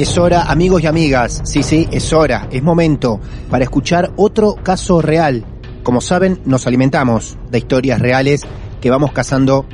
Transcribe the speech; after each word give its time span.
Es 0.00 0.16
hora, 0.16 0.44
amigos 0.44 0.82
y 0.82 0.86
amigas, 0.86 1.42
sí, 1.44 1.62
sí, 1.62 1.86
es 1.92 2.14
hora, 2.14 2.48
es 2.50 2.62
momento 2.62 3.20
para 3.50 3.64
escuchar 3.64 4.14
otro 4.16 4.54
caso 4.54 5.02
real. 5.02 5.44
Como 5.82 6.00
saben, 6.00 6.40
nos 6.46 6.66
alimentamos 6.66 7.36
de 7.50 7.58
historias 7.58 8.00
reales 8.00 8.40
que 8.80 8.88
vamos 8.88 9.12
cazando 9.12 9.66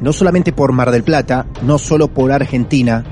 no 0.00 0.12
solamente 0.12 0.52
por 0.52 0.72
Mar 0.72 0.90
del 0.90 1.04
Plata, 1.04 1.46
no 1.62 1.78
solo 1.78 2.12
por 2.12 2.32
Argentina, 2.32 3.04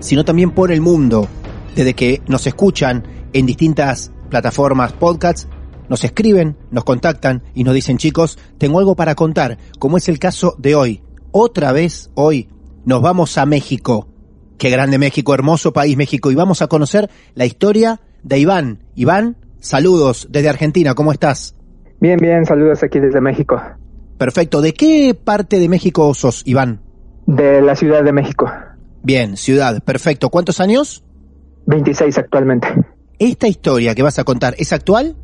sino 0.00 0.24
también 0.24 0.52
por 0.52 0.72
el 0.72 0.80
mundo. 0.80 1.28
Desde 1.74 1.92
que 1.92 2.22
nos 2.28 2.46
escuchan 2.46 3.06
en 3.34 3.44
distintas 3.44 4.10
plataformas, 4.30 4.94
podcasts, 4.94 5.48
nos 5.90 6.02
escriben, 6.02 6.56
nos 6.70 6.84
contactan 6.84 7.42
y 7.54 7.62
nos 7.62 7.74
dicen, 7.74 7.98
chicos, 7.98 8.38
tengo 8.56 8.78
algo 8.78 8.96
para 8.96 9.14
contar, 9.14 9.58
como 9.78 9.98
es 9.98 10.08
el 10.08 10.18
caso 10.18 10.54
de 10.56 10.76
hoy. 10.76 11.02
Otra 11.30 11.72
vez 11.72 12.10
hoy 12.14 12.48
nos 12.86 13.02
vamos 13.02 13.36
a 13.36 13.44
México. 13.44 14.15
Qué 14.58 14.70
grande 14.70 14.98
México, 14.98 15.34
hermoso 15.34 15.72
país 15.72 15.96
México. 15.96 16.30
Y 16.30 16.34
vamos 16.34 16.62
a 16.62 16.66
conocer 16.66 17.10
la 17.34 17.44
historia 17.44 18.00
de 18.22 18.38
Iván. 18.38 18.78
Iván, 18.94 19.36
saludos 19.60 20.28
desde 20.30 20.48
Argentina, 20.48 20.94
¿cómo 20.94 21.12
estás? 21.12 21.54
Bien, 22.00 22.18
bien, 22.18 22.44
saludos 22.44 22.82
aquí 22.82 22.98
desde 23.00 23.20
México. 23.20 23.60
Perfecto. 24.18 24.60
¿De 24.60 24.72
qué 24.72 25.14
parte 25.14 25.58
de 25.58 25.68
México 25.68 26.12
sos, 26.14 26.42
Iván? 26.46 26.80
De 27.26 27.60
la 27.60 27.74
Ciudad 27.74 28.02
de 28.02 28.12
México. 28.12 28.50
Bien, 29.02 29.36
ciudad, 29.36 29.82
perfecto. 29.82 30.30
¿Cuántos 30.30 30.60
años? 30.60 31.04
26 31.66 32.18
actualmente. 32.18 32.68
¿Esta 33.18 33.48
historia 33.48 33.94
que 33.94 34.02
vas 34.02 34.18
a 34.18 34.24
contar 34.24 34.54
es 34.58 34.72
actual 34.72 35.16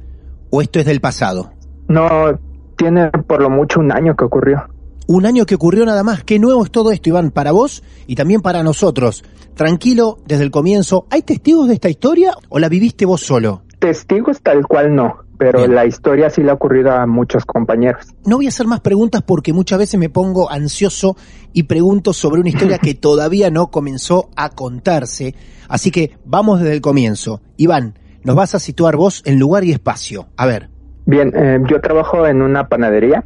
o 0.50 0.62
esto 0.62 0.78
es 0.78 0.86
del 0.86 1.00
pasado? 1.00 1.52
No, 1.88 2.38
tiene 2.76 3.10
por 3.10 3.42
lo 3.42 3.50
mucho 3.50 3.80
un 3.80 3.92
año 3.92 4.14
que 4.16 4.24
ocurrió. 4.24 4.66
Un 5.14 5.26
año 5.26 5.44
que 5.44 5.56
ocurrió 5.56 5.84
nada 5.84 6.02
más. 6.02 6.24
Qué 6.24 6.38
nuevo 6.38 6.64
es 6.64 6.70
todo 6.70 6.90
esto, 6.90 7.10
Iván, 7.10 7.32
para 7.32 7.52
vos 7.52 7.82
y 8.06 8.14
también 8.14 8.40
para 8.40 8.62
nosotros. 8.62 9.22
Tranquilo 9.54 10.16
desde 10.24 10.44
el 10.44 10.50
comienzo. 10.50 11.06
¿Hay 11.10 11.20
testigos 11.20 11.68
de 11.68 11.74
esta 11.74 11.90
historia 11.90 12.32
o 12.48 12.58
la 12.58 12.70
viviste 12.70 13.04
vos 13.04 13.20
solo? 13.20 13.60
Testigos 13.78 14.40
tal 14.40 14.66
cual 14.66 14.94
no, 14.94 15.18
pero 15.36 15.58
Bien. 15.58 15.74
la 15.74 15.84
historia 15.84 16.30
sí 16.30 16.42
le 16.42 16.50
ha 16.50 16.54
ocurrido 16.54 16.92
a 16.92 17.06
muchos 17.06 17.44
compañeros. 17.44 18.06
No 18.24 18.36
voy 18.36 18.46
a 18.46 18.48
hacer 18.48 18.66
más 18.66 18.80
preguntas 18.80 19.20
porque 19.20 19.52
muchas 19.52 19.80
veces 19.80 20.00
me 20.00 20.08
pongo 20.08 20.50
ansioso 20.50 21.14
y 21.52 21.64
pregunto 21.64 22.14
sobre 22.14 22.40
una 22.40 22.48
historia 22.48 22.78
que 22.78 22.94
todavía 22.98 23.50
no 23.50 23.70
comenzó 23.70 24.30
a 24.34 24.48
contarse. 24.48 25.34
Así 25.68 25.90
que 25.90 26.16
vamos 26.24 26.60
desde 26.60 26.76
el 26.76 26.80
comienzo. 26.80 27.42
Iván, 27.58 27.98
nos 28.24 28.34
vas 28.34 28.54
a 28.54 28.58
situar 28.58 28.96
vos 28.96 29.20
en 29.26 29.38
lugar 29.38 29.62
y 29.64 29.72
espacio. 29.72 30.28
A 30.38 30.46
ver, 30.46 30.70
Bien, 31.04 31.32
eh, 31.34 31.58
yo 31.68 31.80
trabajo 31.80 32.26
en 32.26 32.42
una 32.42 32.68
panadería 32.68 33.24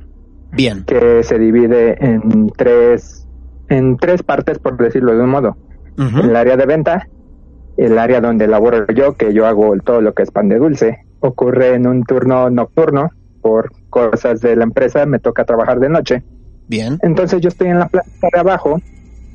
bien. 0.56 0.84
que 0.84 1.22
se 1.22 1.38
divide 1.38 2.04
en 2.04 2.48
tres, 2.56 3.26
en 3.68 3.96
tres 3.96 4.22
partes, 4.22 4.58
por 4.58 4.76
decirlo 4.76 5.14
de 5.16 5.22
un 5.22 5.30
modo. 5.30 5.56
El 5.98 6.36
área 6.36 6.56
de 6.56 6.66
venta, 6.66 7.08
el 7.76 7.98
área 7.98 8.20
donde 8.20 8.46
laboro 8.46 8.86
yo, 8.88 9.14
que 9.14 9.32
yo 9.32 9.46
hago 9.46 9.74
todo 9.84 10.00
lo 10.02 10.12
que 10.12 10.24
es 10.24 10.30
pan 10.30 10.48
de 10.48 10.58
dulce, 10.58 11.06
ocurre 11.20 11.74
en 11.74 11.86
un 11.86 12.04
turno 12.04 12.50
nocturno, 12.50 13.10
por 13.40 13.70
cosas 13.90 14.40
de 14.40 14.56
la 14.56 14.64
empresa, 14.64 15.06
me 15.06 15.20
toca 15.20 15.44
trabajar 15.44 15.78
de 15.78 15.88
noche. 15.88 16.22
Bien. 16.68 16.98
Entonces 17.02 17.40
yo 17.40 17.48
estoy 17.48 17.68
en 17.68 17.78
la 17.78 17.88
planta 17.88 18.28
de 18.32 18.40
abajo, 18.40 18.80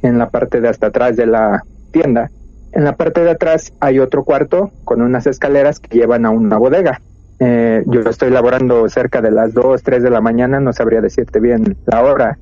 en 0.02 0.18
la 0.18 0.30
parte 0.30 0.60
de 0.60 0.68
hasta 0.68 0.88
atrás 0.88 1.16
de 1.16 1.28
la 1.28 1.64
tienda. 1.92 2.30
En 2.74 2.84
la 2.84 2.96
parte 2.96 3.24
de 3.24 3.32
atrás 3.32 3.74
hay 3.80 4.00
otro 4.00 4.24
cuarto 4.24 4.72
con 4.84 5.02
unas 5.02 5.28
escaleras 5.28 5.80
que 5.80 5.98
llevan 5.98 6.26
a 6.26 6.30
una 6.30 6.58
bodega. 6.58 7.02
Eh, 7.44 7.84
yo 7.88 8.02
estoy 8.02 8.30
laborando 8.30 8.88
cerca 8.88 9.20
de 9.20 9.32
las 9.32 9.52
2, 9.56 9.82
3 9.82 10.04
de 10.04 10.12
la 10.12 10.22
mañana, 10.22 10.60
no 10.60 10.74
sabría 10.74 11.02
decirte 11.02 11.40
bien 11.40 11.76
la 11.88 12.04
hora, 12.04 12.38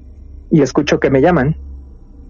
y 0.51 0.61
escucho 0.61 0.99
que 0.99 1.09
me 1.09 1.21
llaman 1.21 1.55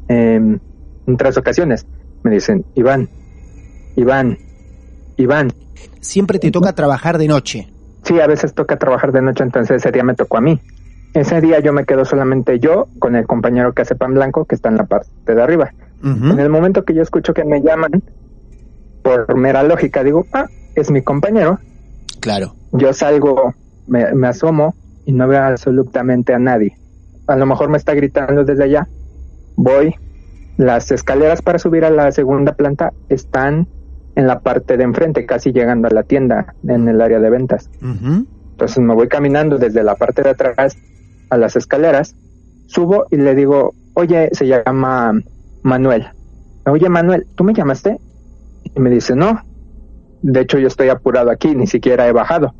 eh, 0.07 0.35
en 0.35 1.17
tres 1.17 1.35
ocasiones. 1.37 1.87
Me 2.21 2.29
dicen, 2.29 2.63
Iván, 2.75 3.09
Iván, 3.95 4.37
Iván. 5.17 5.51
Siempre 5.99 6.37
te 6.37 6.51
toca 6.51 6.73
trabajar 6.73 7.17
de 7.17 7.27
noche. 7.27 7.67
Sí, 8.03 8.19
a 8.19 8.27
veces 8.27 8.53
toca 8.53 8.77
trabajar 8.77 9.13
de 9.13 9.23
noche, 9.23 9.43
entonces 9.43 9.77
ese 9.77 9.91
día 9.91 10.03
me 10.03 10.13
tocó 10.13 10.37
a 10.37 10.41
mí. 10.41 10.61
Ese 11.15 11.41
día 11.41 11.59
yo 11.61 11.73
me 11.73 11.85
quedo 11.85 12.05
solamente 12.05 12.59
yo 12.59 12.87
con 12.99 13.15
el 13.15 13.25
compañero 13.25 13.73
que 13.73 13.81
hace 13.81 13.95
pan 13.95 14.13
blanco 14.13 14.45
que 14.45 14.53
está 14.53 14.69
en 14.69 14.77
la 14.77 14.85
parte 14.85 15.33
de 15.33 15.41
arriba. 15.41 15.73
En 16.03 16.39
el 16.39 16.49
momento 16.49 16.85
que 16.85 16.93
yo 16.93 17.01
escucho 17.01 17.33
que 17.33 17.43
me 17.43 17.61
llaman, 17.61 18.03
por 19.01 19.35
mera 19.35 19.63
lógica 19.63 20.03
digo, 20.03 20.27
ah, 20.33 20.45
es 20.75 20.91
mi 20.91 21.01
compañero. 21.01 21.59
Claro. 22.21 22.55
Yo 22.71 22.93
salgo, 22.93 23.53
me, 23.87 24.13
me 24.13 24.27
asomo 24.27 24.75
y 25.05 25.11
no 25.11 25.27
veo 25.27 25.43
absolutamente 25.43 26.33
a 26.33 26.39
nadie. 26.39 26.77
A 27.27 27.35
lo 27.35 27.45
mejor 27.45 27.69
me 27.69 27.77
está 27.77 27.93
gritando 27.93 28.43
desde 28.43 28.63
allá. 28.63 28.87
Voy. 29.55 29.95
Las 30.57 30.91
escaleras 30.91 31.41
para 31.41 31.59
subir 31.59 31.85
a 31.85 31.89
la 31.89 32.11
segunda 32.11 32.53
planta 32.53 32.91
están 33.07 33.67
en 34.15 34.27
la 34.27 34.39
parte 34.39 34.75
de 34.75 34.83
enfrente, 34.83 35.25
casi 35.25 35.51
llegando 35.51 35.87
a 35.87 35.91
la 35.91 36.03
tienda, 36.03 36.53
en 36.67 36.87
el 36.89 37.01
área 37.01 37.19
de 37.19 37.29
ventas. 37.29 37.69
Entonces 37.81 38.79
me 38.79 38.93
voy 38.93 39.07
caminando 39.07 39.57
desde 39.57 39.83
la 39.83 39.95
parte 39.95 40.21
de 40.21 40.31
atrás 40.31 40.77
a 41.29 41.37
las 41.37 41.55
escaleras, 41.55 42.15
subo 42.67 43.05
y 43.09 43.15
le 43.15 43.35
digo, 43.35 43.73
oye, 43.93 44.29
se 44.33 44.47
llama 44.47 45.13
Manuel. 45.63 46.07
Oye, 46.65 46.89
Manuel, 46.89 47.25
¿tú 47.35 47.43
me 47.43 47.53
llamaste? 47.53 47.97
Y 48.75 48.79
me 48.79 48.89
dice, 48.89 49.15
no. 49.15 49.41
De 50.21 50.41
hecho, 50.41 50.57
yo 50.57 50.67
estoy 50.67 50.89
apurado 50.89 51.31
aquí, 51.31 51.55
ni 51.55 51.67
siquiera 51.67 52.07
he 52.07 52.11
bajado. 52.11 52.53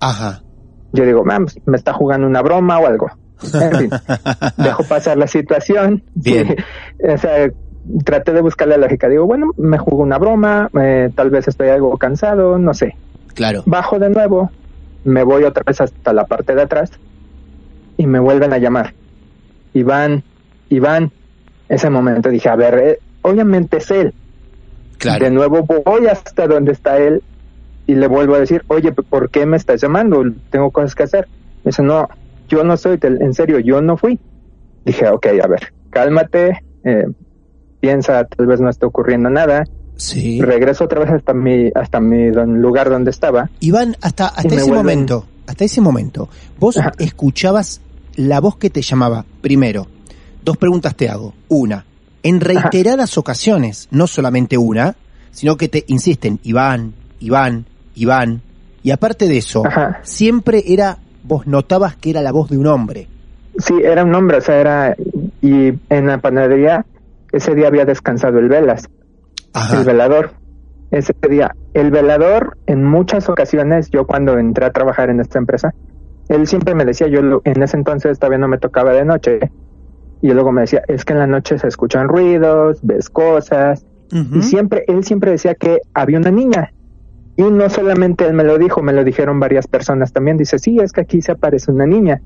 Ajá. 0.00 0.42
Yo 0.92 1.04
digo, 1.04 1.24
"Ah, 1.30 1.38
pues, 1.38 1.58
me 1.66 1.76
está 1.76 1.92
jugando 1.92 2.26
una 2.26 2.42
broma 2.42 2.78
o 2.78 2.86
algo. 2.86 3.10
En 3.42 3.78
fin, 3.78 3.90
dejo 4.56 4.84
pasar 4.84 5.18
la 5.18 5.26
situación. 5.26 6.02
Bien. 6.14 6.56
o 7.14 7.18
sea, 7.18 7.50
traté 8.04 8.32
de 8.32 8.40
buscar 8.40 8.68
la 8.68 8.76
lógica. 8.76 9.08
Digo, 9.08 9.26
bueno, 9.26 9.50
me 9.56 9.78
jugó 9.78 10.02
una 10.02 10.18
broma, 10.18 10.70
eh, 10.80 11.10
tal 11.14 11.30
vez 11.30 11.48
estoy 11.48 11.68
algo 11.68 11.96
cansado, 11.98 12.58
no 12.58 12.74
sé. 12.74 12.96
Claro. 13.34 13.62
Bajo 13.66 13.98
de 13.98 14.10
nuevo, 14.10 14.50
me 15.04 15.22
voy 15.22 15.44
otra 15.44 15.62
vez 15.66 15.80
hasta 15.80 16.12
la 16.12 16.24
parte 16.24 16.54
de 16.54 16.62
atrás 16.62 16.90
y 17.96 18.06
me 18.06 18.18
vuelven 18.18 18.52
a 18.52 18.58
llamar. 18.58 18.94
Iván, 19.74 20.24
Iván. 20.68 21.12
Ese 21.68 21.90
momento 21.90 22.28
dije, 22.28 22.48
a 22.48 22.56
ver, 22.56 22.78
eh, 22.78 22.98
obviamente 23.22 23.78
es 23.78 23.90
él. 23.90 24.14
Claro. 24.98 25.24
De 25.24 25.30
nuevo 25.30 25.62
voy 25.84 26.06
hasta 26.06 26.46
donde 26.46 26.72
está 26.72 26.98
él 26.98 27.22
y 27.86 27.94
le 27.94 28.06
vuelvo 28.08 28.34
a 28.34 28.40
decir, 28.40 28.64
oye, 28.68 28.92
¿por 28.92 29.30
qué 29.30 29.46
me 29.46 29.56
estás 29.56 29.80
llamando? 29.80 30.24
Tengo 30.50 30.70
cosas 30.70 30.94
que 30.94 31.02
hacer. 31.04 31.28
Me 31.64 31.70
dice, 31.70 31.82
no, 31.82 32.08
yo 32.48 32.64
no 32.64 32.76
soy, 32.76 32.98
en 33.02 33.34
serio, 33.34 33.58
yo 33.58 33.80
no 33.80 33.96
fui. 33.96 34.18
Dije, 34.84 35.08
ok, 35.08 35.26
a 35.42 35.46
ver, 35.48 35.72
cálmate, 35.90 36.62
eh, 36.84 37.06
piensa, 37.80 38.24
tal 38.24 38.46
vez 38.46 38.60
no 38.60 38.70
está 38.70 38.86
ocurriendo 38.86 39.30
nada. 39.30 39.64
Sí. 39.98 40.42
regreso 40.42 40.84
otra 40.84 41.00
vez 41.00 41.10
hasta 41.10 41.32
mi, 41.32 41.70
hasta 41.74 42.00
mi 42.00 42.30
lugar 42.30 42.90
donde 42.90 43.10
estaba. 43.10 43.48
Iván, 43.60 43.96
hasta, 44.02 44.26
hasta 44.28 44.54
ese 44.54 44.66
vuelven- 44.66 44.74
momento, 44.74 45.26
hasta 45.46 45.64
ese 45.64 45.80
momento, 45.80 46.28
vos 46.58 46.76
Ajá. 46.76 46.92
escuchabas 46.98 47.80
la 48.16 48.40
voz 48.40 48.58
que 48.58 48.68
te 48.68 48.82
llamaba. 48.82 49.24
Primero, 49.40 49.86
dos 50.44 50.58
preguntas 50.58 50.94
te 50.96 51.08
hago. 51.08 51.32
Una, 51.48 51.86
en 52.26 52.40
reiteradas 52.40 53.18
ocasiones, 53.18 53.86
no 53.92 54.08
solamente 54.08 54.58
una, 54.58 54.96
sino 55.30 55.56
que 55.56 55.68
te 55.68 55.84
insisten, 55.86 56.40
Iván, 56.42 56.92
Iván, 57.20 57.66
Iván. 57.94 58.42
Y 58.82 58.90
aparte 58.90 59.28
de 59.28 59.38
eso, 59.38 59.64
Ajá. 59.64 60.00
siempre 60.02 60.64
era, 60.66 60.98
vos 61.22 61.46
notabas 61.46 61.94
que 61.94 62.10
era 62.10 62.22
la 62.22 62.32
voz 62.32 62.50
de 62.50 62.58
un 62.58 62.66
hombre. 62.66 63.06
Sí, 63.58 63.74
era 63.80 64.02
un 64.02 64.12
hombre, 64.12 64.38
o 64.38 64.40
sea, 64.40 64.60
era, 64.60 64.96
y 65.40 65.72
en 65.88 66.06
la 66.06 66.18
panadería, 66.18 66.84
ese 67.30 67.54
día 67.54 67.68
había 67.68 67.84
descansado 67.84 68.40
el 68.40 68.48
Velas, 68.48 68.88
Ajá. 69.52 69.78
el 69.78 69.84
velador. 69.84 70.32
Ese 70.90 71.12
día, 71.30 71.54
el 71.74 71.92
velador, 71.92 72.56
en 72.66 72.84
muchas 72.84 73.28
ocasiones, 73.28 73.88
yo 73.90 74.04
cuando 74.04 74.36
entré 74.36 74.66
a 74.66 74.72
trabajar 74.72 75.10
en 75.10 75.20
esta 75.20 75.38
empresa, 75.38 75.74
él 76.28 76.48
siempre 76.48 76.74
me 76.74 76.84
decía, 76.84 77.06
yo 77.06 77.40
en 77.44 77.62
ese 77.62 77.76
entonces 77.76 78.18
todavía 78.18 78.38
no 78.38 78.48
me 78.48 78.58
tocaba 78.58 78.92
de 78.92 79.04
noche, 79.04 79.38
y 80.22 80.28
luego 80.32 80.52
me 80.52 80.62
decía, 80.62 80.82
es 80.88 81.04
que 81.04 81.12
en 81.12 81.18
la 81.18 81.26
noche 81.26 81.58
se 81.58 81.68
escuchan 81.68 82.08
ruidos, 82.08 82.80
ves 82.82 83.10
cosas, 83.10 83.84
y 84.10 84.42
siempre, 84.42 84.84
él 84.86 85.04
siempre 85.04 85.32
decía 85.32 85.54
que 85.54 85.80
había 85.92 86.18
una 86.18 86.30
niña. 86.30 86.72
Y 87.36 87.42
no 87.42 87.68
solamente 87.68 88.24
él 88.24 88.32
me 88.32 88.44
lo 88.44 88.56
dijo, 88.56 88.82
me 88.82 88.92
lo 88.92 89.04
dijeron 89.04 89.38
varias 89.38 89.66
personas 89.66 90.12
también. 90.12 90.36
Dice, 90.36 90.58
sí, 90.58 90.78
es 90.82 90.92
que 90.92 91.02
aquí 91.02 91.20
se 91.20 91.32
aparece 91.32 91.70
una 91.70 91.86
niña. 91.86 92.22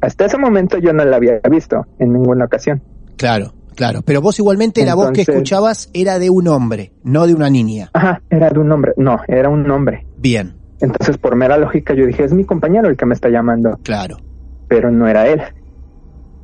Hasta 0.00 0.24
ese 0.24 0.38
momento 0.38 0.78
yo 0.78 0.92
no 0.92 1.04
la 1.04 1.16
había 1.16 1.40
visto 1.48 1.86
en 1.98 2.12
ninguna 2.12 2.46
ocasión. 2.46 2.82
Claro, 3.16 3.54
claro. 3.74 4.00
Pero 4.04 4.20
vos 4.20 4.38
igualmente 4.38 4.84
la 4.84 4.94
voz 4.94 5.12
que 5.12 5.22
escuchabas 5.22 5.90
era 5.94 6.18
de 6.18 6.30
un 6.30 6.48
hombre, 6.48 6.92
no 7.04 7.26
de 7.26 7.34
una 7.34 7.48
niña. 7.48 7.90
Ajá, 7.92 8.22
era 8.28 8.50
de 8.50 8.58
un 8.58 8.72
hombre. 8.72 8.92
No, 8.96 9.20
era 9.28 9.48
un 9.48 9.70
hombre. 9.70 10.06
Bien, 10.18 10.54
Entonces, 10.80 11.16
por 11.18 11.36
mera 11.36 11.56
lógica, 11.56 11.94
yo 11.94 12.06
dije, 12.06 12.24
es 12.24 12.32
mi 12.32 12.44
compañero 12.44 12.88
el 12.88 12.96
que 12.96 13.06
me 13.06 13.14
está 13.14 13.28
llamando, 13.28 13.78
claro. 13.82 14.16
pero 14.68 14.90
no 14.90 15.06
era 15.06 15.28
él. 15.28 15.42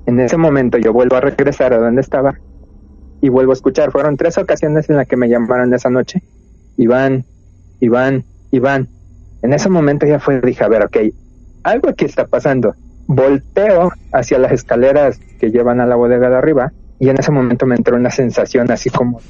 En 0.07 0.19
ese 0.21 0.37
momento 0.37 0.79
yo 0.79 0.93
vuelvo 0.93 1.17
a 1.17 1.21
regresar 1.21 1.73
a 1.73 1.79
donde 1.79 2.01
estaba 2.01 2.39
y 3.21 3.29
vuelvo 3.29 3.53
a 3.53 3.55
escuchar. 3.55 3.93
Fueron 3.93 4.17
tres 4.17 4.37
ocasiones 4.37 4.91
en 4.91 4.97
las 4.97 5.07
que 5.07 5.17
me 5.17 5.29
llamaron 5.29 5.73
esa 5.73 5.91
noche. 5.91 6.23
Iván, 6.77 7.25
Iván, 7.81 8.25
Iván. 8.51 8.89
En 9.43 9.53
ese 9.53 9.69
momento 9.69 10.07
ya 10.07 10.19
fue, 10.19 10.41
dije, 10.41 10.65
a 10.65 10.69
ver, 10.69 10.85
ok, 10.85 10.97
algo 11.63 11.89
aquí 11.89 12.05
está 12.05 12.27
pasando. 12.27 12.75
Volteo 13.07 13.93
hacia 14.13 14.39
las 14.39 14.53
escaleras 14.53 15.19
que 15.39 15.51
llevan 15.51 15.81
a 15.81 15.87
la 15.87 15.97
bodega 15.97 16.31
de 16.31 16.37
arriba 16.37 16.73
y 16.99 17.09
en 17.09 17.19
ese 17.19 17.33
momento 17.33 17.67
me 17.67 17.75
entró 17.75 17.97
una 17.97 18.11
sensación 18.11 18.71
así 18.71 18.91
como, 18.91 19.21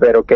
pero 0.00 0.20
ok, 0.20 0.32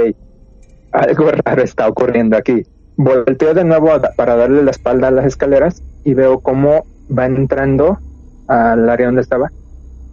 algo 0.93 1.31
raro 1.45 1.63
está 1.63 1.89
ocurriendo 1.89 2.37
aquí. 2.37 2.63
Volteo 2.97 3.55
de 3.55 3.65
nuevo 3.65 3.91
para 4.17 4.37
darle 4.37 4.63
la 4.63 4.71
espalda 4.71 5.09
a 5.09 5.11
las 5.11 5.27
escaleras 5.27 5.83
y 6.05 6.15
veo 6.15 6.41
cómo 6.41 6.85
va 7.17 7.27
entrando 7.27 7.99
al 8.47 8.89
área 8.89 9.07
donde 9.07 9.23
estaba 9.23 9.51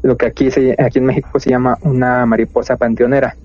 lo 0.03 0.18
que 0.18 0.27
aquí 0.27 0.50
se, 0.51 0.75
aquí 0.77 1.00
en 1.00 1.06
México 1.06 1.39
se 1.39 1.50
llama 1.50 1.77
una 1.83 2.25
mariposa 2.25 2.75
panteonera. 2.77 3.36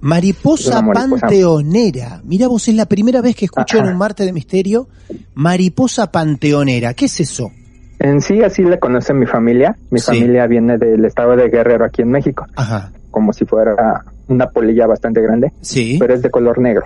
Mariposa, 0.00 0.82
panteonera. 0.82 2.20
Mira 2.24 2.46
vos, 2.46 2.68
es 2.68 2.74
la 2.74 2.84
primera 2.86 3.22
vez 3.22 3.34
que 3.36 3.46
escucho 3.46 3.78
en 3.78 3.86
un 3.86 3.96
martes 3.96 4.26
de 4.26 4.32
misterio 4.32 4.86
mariposa 5.34 6.10
panteonera. 6.12 6.92
¿Qué 6.94 7.06
es 7.06 7.20
eso? 7.20 7.50
En 7.98 8.20
sí 8.20 8.42
así 8.42 8.62
le 8.62 8.78
conoce 8.78 9.14
mi 9.14 9.24
familia. 9.24 9.76
Mi 9.90 9.98
Sí. 10.00 10.06
familia 10.06 10.46
viene 10.46 10.76
del 10.76 11.04
estado 11.06 11.36
de 11.36 11.48
Guerrero 11.48 11.86
aquí 11.86 12.02
en 12.02 12.10
México, 12.10 12.44
Ajá. 12.54 12.92
como 13.10 13.32
si 13.32 13.44
fuera 13.46 14.04
una 14.28 14.46
polilla 14.50 14.86
bastante 14.86 15.22
grande, 15.22 15.52
Sí. 15.62 15.96
pero 15.98 16.12
es 16.14 16.20
de 16.22 16.30
color 16.30 16.58
negro. 16.58 16.84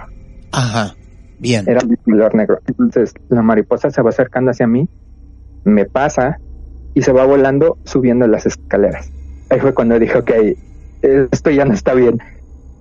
Ajá. 0.52 0.94
Bien. 1.40 1.64
Era 1.68 1.80
de 1.84 1.96
color 1.96 2.34
negro. 2.36 2.58
Entonces 2.68 3.14
la 3.28 3.42
mariposa 3.42 3.90
se 3.90 4.00
va 4.00 4.10
acercando 4.10 4.50
hacia 4.52 4.66
mí, 4.68 4.88
me 5.64 5.86
pasa 5.86 6.38
y 6.98 7.02
se 7.02 7.12
va 7.12 7.24
volando 7.24 7.78
subiendo 7.84 8.26
las 8.26 8.44
escaleras. 8.44 9.08
Ahí 9.50 9.60
fue 9.60 9.72
cuando 9.72 10.00
dije, 10.00 10.18
ok, 10.18 10.30
esto 11.02 11.50
ya 11.50 11.64
no 11.64 11.72
está 11.72 11.94
bien. 11.94 12.18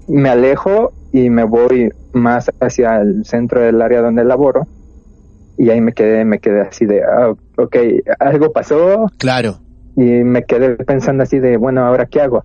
Me 0.07 0.29
alejo 0.29 0.91
y 1.11 1.29
me 1.29 1.43
voy 1.43 1.93
más 2.13 2.51
hacia 2.59 2.97
el 2.97 3.25
centro 3.25 3.61
del 3.61 3.79
área 3.79 4.01
donde 4.01 4.23
laboro 4.23 4.65
y 5.55 5.69
ahí 5.69 5.81
me 5.81 5.93
quedé, 5.93 6.25
me 6.25 6.39
quedé 6.39 6.61
así 6.61 6.87
de, 6.87 7.03
ah, 7.03 7.31
ok, 7.57 7.75
algo 8.17 8.51
pasó 8.51 9.05
Claro. 9.19 9.59
y 9.95 10.01
me 10.23 10.45
quedé 10.45 10.77
pensando 10.77 11.21
así 11.21 11.37
de, 11.37 11.57
bueno, 11.57 11.85
¿ahora 11.85 12.07
qué 12.07 12.21
hago? 12.21 12.43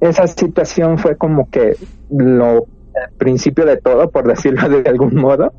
Esa 0.00 0.26
situación 0.26 0.96
fue 0.96 1.16
como 1.16 1.50
que 1.50 1.76
lo 2.08 2.64
el 2.94 3.12
principio 3.18 3.66
de 3.66 3.76
todo, 3.76 4.08
por 4.08 4.26
decirlo 4.26 4.70
de 4.70 4.88
algún 4.88 5.16
modo, 5.16 5.52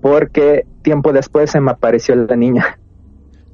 porque 0.00 0.64
tiempo 0.82 1.12
después 1.12 1.50
se 1.50 1.60
me 1.60 1.72
apareció 1.72 2.14
la 2.14 2.36
niña. 2.36 2.78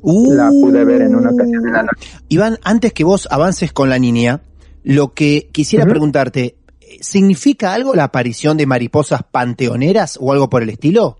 La 0.05 0.49
pude 0.51 0.85
ver 0.85 1.03
en 1.03 1.15
una 1.17 1.31
ocasión 1.31 1.67
en 1.67 1.73
la 1.73 1.83
noche. 1.83 2.09
Uh. 2.15 2.25
Iván, 2.29 2.59
antes 2.63 2.93
que 2.93 3.05
vos 3.05 3.27
avances 3.31 3.73
con 3.73 3.89
la 3.89 3.99
niña, 3.99 4.41
lo 4.83 5.15
que 5.15 5.49
quisiera 5.53 5.87
preguntarte, 5.87 6.57
¿significa 7.01 7.73
algo 7.75 7.95
la 7.95 8.05
aparición 8.05 8.57
de 8.57 8.67
mariposas 8.67 9.23
panteoneras 9.23 10.19
o 10.21 10.33
algo 10.33 10.49
por 10.51 10.63
el 10.63 10.71
estilo? 10.71 11.17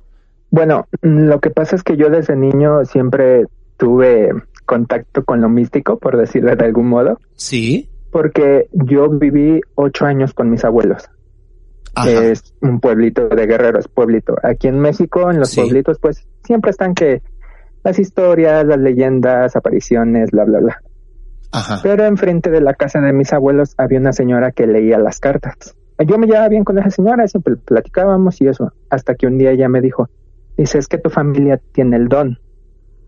Bueno, 0.51 0.87
lo 1.03 1.41
que 1.41 1.51
pasa 1.51 1.77
es 1.77 1.83
que 1.83 1.97
yo 1.97 2.11
desde 2.11 2.37
niño 2.37 2.85
siempre 2.85 3.47
tuve 3.77 4.31
contacto 4.67 5.25
con 5.25 5.41
lo 5.41 5.49
místico, 5.49 5.99
por 5.99 6.17
decirlo 6.17 6.55
de 6.55 6.65
algún 6.65 6.89
modo, 6.89 7.19
Sí. 7.37 7.89
porque 8.13 8.69
yo 8.73 9.09
viví 9.11 9.61
ocho 9.75 10.05
años 10.07 10.33
con 10.35 10.51
mis 10.51 10.65
abuelos. 10.65 11.09
Ajá. 11.97 12.11
es 12.25 12.55
un 12.61 12.81
pueblito 12.81 13.29
de 13.29 13.47
guerreros, 13.47 13.87
pueblito. 13.87 14.35
Aquí 14.43 14.67
en 14.67 14.81
México, 14.81 15.31
en 15.31 15.39
los 15.39 15.51
Sí. 15.51 15.61
pueblitos, 15.61 15.99
pues 16.01 16.27
siempre 16.43 16.73
están 16.73 16.93
que 16.93 17.23
las 17.85 17.99
historias, 17.99 18.65
las 18.67 18.79
leyendas, 18.79 19.55
apariciones, 19.57 20.31
bla, 20.31 20.45
bla, 20.45 20.59
bla. 20.61 20.83
Ajá. 21.53 21.81
Pero 21.83 22.05
enfrente 22.05 22.51
de 22.51 22.61
la 22.61 22.75
casa 22.75 23.01
de 23.01 23.13
mis 23.13 23.33
abuelos 23.33 23.75
había 23.79 24.01
una 24.01 24.13
señora 24.13 24.51
que 24.51 24.67
leía 24.67 24.99
las 24.99 25.21
cartas. 25.21 25.77
Yo 26.05 26.19
me 26.19 26.27
llevaba 26.27 26.49
bien 26.49 26.65
con 26.65 26.77
esa 26.79 26.91
señora, 26.91 27.29
siempre 27.29 27.55
platicábamos 27.57 28.41
y 28.41 28.49
eso, 28.49 28.73
hasta 28.91 29.15
que 29.15 29.29
un 29.29 29.39
día 29.39 29.53
ella 29.53 29.69
me 29.69 29.81
dijo, 29.81 30.09
dice, 30.57 30.79
es 30.79 30.89
que 30.89 30.99
tu 30.99 31.11
familia 31.11 31.61
tiene 31.73 31.97
el 31.97 32.09
don. 32.09 32.39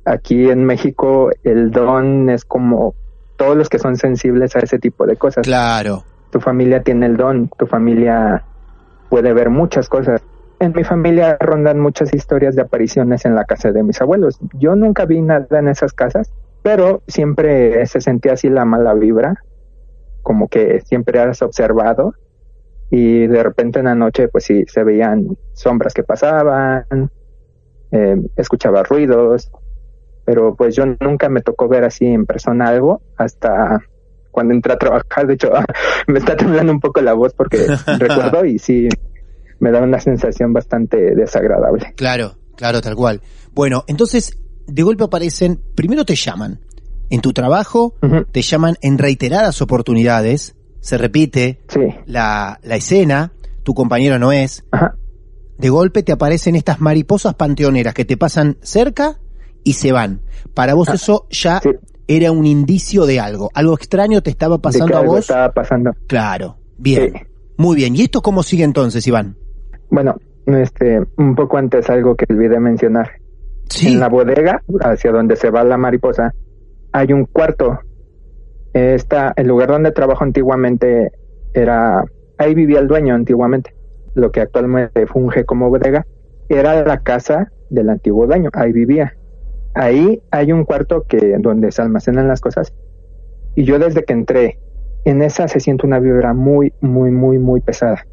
Aquí 0.04 0.48
en 0.48 0.64
México 0.64 1.30
el 1.42 1.72
don 1.72 2.30
es 2.30 2.44
como 2.44 2.94
todos 3.36 3.56
los 3.56 3.68
que 3.68 3.80
son 3.80 3.96
sensibles 3.96 4.54
a 4.54 4.60
ese 4.60 4.78
tipo 4.78 5.04
de 5.04 5.16
cosas 5.16 5.44
Claro. 5.44 6.04
tu 6.30 6.38
familia 6.40 6.82
tiene 6.82 7.06
el 7.06 7.16
don, 7.16 7.50
tu 7.58 7.66
familia 7.66 8.44
puede 9.08 9.32
ver 9.32 9.50
muchas 9.50 9.88
cosas. 9.88 10.22
En 10.58 10.72
mi 10.74 10.84
familia 10.84 11.36
rondan 11.38 11.80
muchas 11.80 12.14
historias 12.14 12.56
de 12.56 12.62
apariciones 12.62 13.26
en 13.26 13.34
la 13.34 13.44
casa 13.44 13.72
de 13.72 13.82
mis 13.82 14.00
abuelos. 14.00 14.38
Yo 14.54 14.74
nunca 14.74 15.04
vi 15.04 15.20
nada 15.20 15.58
en 15.58 15.68
esas 15.68 15.92
casas, 15.92 16.32
pero 16.62 17.02
siempre 17.06 17.84
se 17.86 18.00
sentía 18.00 18.32
así 18.32 18.48
la 18.48 18.64
mala 18.64 18.94
vibra, 18.94 19.42
como 20.22 20.48
que 20.48 20.80
siempre 20.80 21.20
eras 21.20 21.42
observado 21.42 22.14
y 22.90 23.26
de 23.26 23.42
repente 23.42 23.80
en 23.80 23.86
la 23.86 23.94
noche 23.94 24.28
pues 24.28 24.44
sí 24.44 24.64
se 24.66 24.82
veían 24.82 25.36
sombras 25.52 25.92
que 25.92 26.04
pasaban, 26.04 27.10
eh, 27.92 28.16
escuchaba 28.36 28.82
ruidos, 28.82 29.50
pero 30.24 30.54
pues 30.54 30.74
yo 30.74 30.84
nunca 31.00 31.28
me 31.28 31.42
tocó 31.42 31.68
ver 31.68 31.84
así 31.84 32.06
en 32.06 32.24
persona 32.24 32.68
algo 32.68 33.02
hasta 33.16 33.80
cuando 34.30 34.54
entré 34.54 34.72
a 34.72 34.78
trabajar. 34.78 35.26
De 35.26 35.34
hecho, 35.34 35.52
me 36.06 36.18
está 36.18 36.34
temblando 36.34 36.72
un 36.72 36.80
poco 36.80 37.02
la 37.02 37.12
voz 37.12 37.34
porque 37.34 37.66
recuerdo 37.98 38.44
y 38.46 38.58
sí 38.58 38.88
me 39.60 39.70
da 39.70 39.80
una 39.82 40.00
sensación 40.00 40.52
bastante 40.52 41.14
desagradable. 41.14 41.92
Claro, 41.96 42.36
claro, 42.56 42.80
tal 42.80 42.94
cual. 42.94 43.20
Bueno, 43.54 43.84
entonces, 43.86 44.36
de 44.66 44.82
golpe 44.82 45.04
aparecen, 45.04 45.60
primero 45.74 46.04
te 46.04 46.14
llaman. 46.14 46.60
En 47.08 47.20
tu 47.20 47.32
trabajo, 47.32 47.94
te 48.32 48.42
llaman 48.42 48.76
en 48.82 48.98
reiteradas 48.98 49.62
oportunidades, 49.62 50.56
se 50.80 50.98
repite 50.98 51.60
Sí, 51.68 51.80
la, 52.06 52.58
la 52.64 52.76
escena, 52.76 53.32
tu 53.62 53.74
compañero 53.74 54.18
no 54.18 54.32
es, 54.32 54.64
ajá, 54.72 54.96
de 55.56 55.68
golpe 55.70 56.02
te 56.02 56.12
aparecen 56.12 56.56
estas 56.56 56.80
mariposas 56.80 57.34
panteoneras 57.34 57.94
que 57.94 58.04
te 58.04 58.16
pasan 58.16 58.58
cerca 58.60 59.18
y 59.64 59.74
se 59.74 59.92
van. 59.92 60.20
Para 60.52 60.74
vos 60.74 60.88
eso 60.88 61.26
ya 61.30 61.58
Ah, 61.58 61.60
sí. 61.62 61.70
era 62.08 62.30
un 62.32 62.44
indicio 62.44 63.06
de 63.06 63.20
algo, 63.20 63.50
algo 63.54 63.74
extraño 63.74 64.20
te 64.22 64.30
estaba 64.30 64.56
de 64.56 64.60
que 64.60 64.62
pasando 64.64 64.96
a 64.98 65.02
vos. 65.02 65.20
estaba 65.20 65.52
pasando. 65.52 65.90
Claro, 66.08 66.58
bien, 66.76 67.12
Sí. 67.14 67.20
muy 67.56 67.76
bien. 67.76 67.94
¿Y 67.96 68.02
esto 68.02 68.20
cómo 68.20 68.42
sigue 68.42 68.64
entonces, 68.64 69.06
Iván? 69.06 69.36
Bueno, 69.96 70.16
este, 70.44 71.00
un 71.16 71.34
poco 71.34 71.56
antes 71.56 71.88
algo 71.88 72.16
que 72.16 72.26
olvidé 72.28 72.60
mencionar. 72.60 73.12
Sí, 73.70 73.94
En 73.94 74.00
la 74.00 74.10
bodega, 74.10 74.62
hacia 74.80 75.10
donde 75.10 75.36
se 75.36 75.48
va 75.48 75.64
la 75.64 75.78
mariposa, 75.78 76.34
hay 76.92 77.14
un 77.14 77.24
cuarto. 77.24 77.78
Esta, 78.74 79.32
el 79.36 79.46
lugar 79.46 79.70
donde 79.70 79.92
trabajo 79.92 80.22
antiguamente 80.22 81.12
era, 81.54 82.04
ahí 82.36 82.54
vivía 82.54 82.78
el 82.80 82.88
dueño 82.88 83.14
antiguamente, 83.14 83.74
lo 84.12 84.30
que 84.30 84.42
actualmente 84.42 85.06
funge 85.06 85.46
como 85.46 85.70
bodega, 85.70 86.04
era 86.50 86.84
la 86.84 87.00
casa 87.00 87.50
del 87.70 87.88
antiguo 87.88 88.26
dueño, 88.26 88.50
ahí 88.52 88.72
vivía. 88.72 89.16
Ahí 89.72 90.20
hay 90.30 90.52
un 90.52 90.64
cuarto 90.64 91.06
que, 91.08 91.38
donde 91.38 91.72
se 91.72 91.80
almacenan 91.80 92.28
las 92.28 92.42
cosas, 92.42 92.74
y 93.54 93.64
yo 93.64 93.78
desde 93.78 94.04
que 94.04 94.12
entré, 94.12 94.58
en 95.06 95.22
esa 95.22 95.48
se 95.48 95.58
siente 95.58 95.86
una 95.86 96.00
vibra 96.00 96.34
muy, 96.34 96.74
muy, 96.82 97.10
muy, 97.10 97.38
muy 97.38 97.62
pesada. 97.62 98.04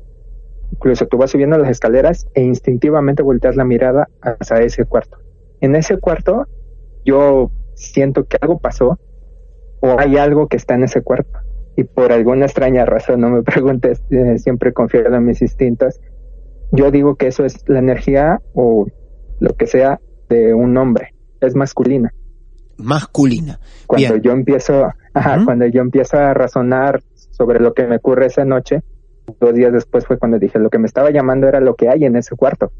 Incluso 0.74 1.06
tú 1.06 1.18
vas 1.18 1.30
subiendo 1.30 1.56
las 1.60 1.70
escaleras 1.70 2.28
e 2.34 2.42
instintivamente 2.42 3.22
volteas 3.22 3.56
la 3.56 3.64
mirada 3.64 4.10
hacia 4.22 4.58
ese 4.58 4.86
cuarto. 4.86 5.20
En 5.62 5.76
ese 5.76 5.98
cuarto 5.98 6.48
yo 7.06 7.52
siento 7.76 8.26
que 8.26 8.38
algo 8.42 8.58
pasó 8.58 8.98
o 9.82 10.00
hay 10.00 10.18
algo 10.18 10.48
que 10.48 10.58
está 10.58 10.74
en 10.74 10.86
ese 10.86 11.04
cuarto. 11.04 11.40
Y 11.76 11.84
por 11.84 12.12
alguna 12.12 12.46
extraña 12.46 12.86
razón, 12.86 13.22
no 13.22 13.30
me 13.30 13.44
preguntes, 13.44 14.02
eh, 14.10 14.40
siempre 14.40 14.74
confío 14.74 15.06
en 15.06 15.24
mis 15.24 15.44
instintos. 15.44 16.02
Yo 16.72 16.90
digo 16.90 17.18
que 17.18 17.28
eso 17.28 17.46
es 17.46 17.64
la 17.68 17.78
energía 17.78 18.42
o 18.56 18.88
lo 19.40 19.54
que 19.56 19.68
sea 19.68 20.00
de 20.28 20.56
un 20.56 20.76
hombre, 20.76 21.14
es 21.40 21.54
masculina. 21.54 22.12
Masculina. 22.78 23.60
Cuando 23.86 24.14
Bien. 24.14 24.22
yo 24.24 24.32
empiezo, 24.32 24.88
ajá, 25.14 25.46
cuando 25.46 25.68
yo 25.68 25.82
empiezo 25.82 26.18
a 26.18 26.34
razonar 26.34 27.04
sobre 27.30 27.60
lo 27.60 27.76
que 27.76 27.86
me 27.86 27.98
ocurre 27.98 28.26
esa 28.26 28.44
noche, 28.44 28.82
dos 29.40 29.54
días 29.54 29.74
después 29.74 30.06
fue 30.06 30.18
cuando 30.18 30.40
dije, 30.40 30.60
lo 30.60 30.70
que 30.70 30.80
me 30.80 30.88
estaba 30.88 31.12
llamando 31.12 31.48
era 31.48 31.60
lo 31.60 31.76
que 31.76 31.90
hay 31.90 32.06
en 32.06 32.16
ese 32.16 32.36
cuarto. 32.36 32.72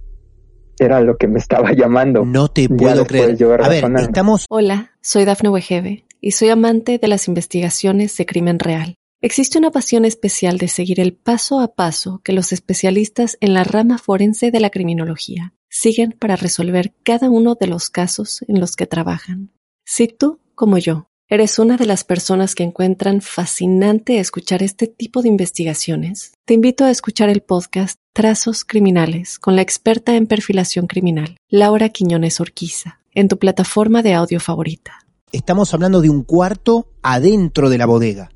Era 0.80 1.02
lo 1.02 1.18
que 1.18 1.28
me 1.28 1.40
estaba 1.40 1.72
llamando. 1.74 2.26
No 2.26 2.48
te 2.48 2.68
puedo 2.70 3.06
creer. 3.06 3.38
yo 3.38 3.54
A 3.54 3.58
ver, 3.58 3.82
razonando. 3.82 4.10
estamos 4.10 4.46
Hola, 4.50 4.92
soy 5.02 5.26
Dafne 5.26 5.50
Wegebe 5.50 6.06
y 6.22 6.32
soy 6.32 6.50
amante 6.50 6.98
de 6.98 7.08
las 7.08 7.28
investigaciones 7.28 8.16
de 8.18 8.26
crimen 8.26 8.60
real. 8.60 8.96
Existe 9.22 9.58
una 9.58 9.72
pasión 9.72 10.04
especial 10.04 10.58
de 10.58 10.68
seguir 10.68 11.00
el 11.00 11.14
paso 11.14 11.62
a 11.62 11.76
paso 11.76 12.20
que 12.26 12.34
los 12.34 12.52
especialistas 12.52 13.38
en 13.40 13.54
la 13.54 13.64
rama 13.64 13.98
forense 13.98 14.52
de 14.52 14.60
la 14.60 14.70
criminología 14.70 15.54
siguen 15.70 16.14
para 16.20 16.36
resolver 16.36 16.94
cada 17.04 17.30
uno 17.30 17.56
de 17.56 17.68
los 17.68 17.90
casos 17.90 18.44
en 18.50 18.60
los 18.60 18.76
que 18.76 18.86
trabajan. 18.86 19.52
Si 19.86 20.08
tú, 20.08 20.40
como 20.56 20.78
yo, 20.78 21.08
eres 21.30 21.58
una 21.60 21.78
de 21.78 21.86
las 21.86 22.04
personas 22.04 22.54
que 22.56 22.64
encuentran 22.64 23.22
fascinante 23.22 24.20
escuchar 24.20 24.62
este 24.62 24.88
tipo 24.88 25.22
de 25.22 25.30
investigaciones, 25.30 26.34
te 26.46 26.54
invito 26.54 26.86
a 26.86 26.92
escuchar 26.92 27.30
el 27.30 27.42
podcast 27.42 28.00
Trazos 28.14 28.64
Criminales 28.66 29.40
con 29.40 29.56
la 29.56 29.62
experta 29.62 30.16
en 30.16 30.28
perfilación 30.28 30.86
criminal, 30.88 31.38
Laura 31.50 31.90
Quiñones 31.90 32.40
Orquiza, 32.40 33.00
en 33.14 33.28
tu 33.28 33.38
plataforma 33.40 34.04
de 34.04 34.14
audio 34.14 34.40
favorita. 34.40 35.00
estamos 35.32 35.74
hablando 35.74 36.02
de 36.02 36.10
un 36.10 36.24
cuarto 36.24 36.90
adentro 37.02 37.70
de 37.70 37.78
la 37.80 37.86
bodega. 37.88 38.30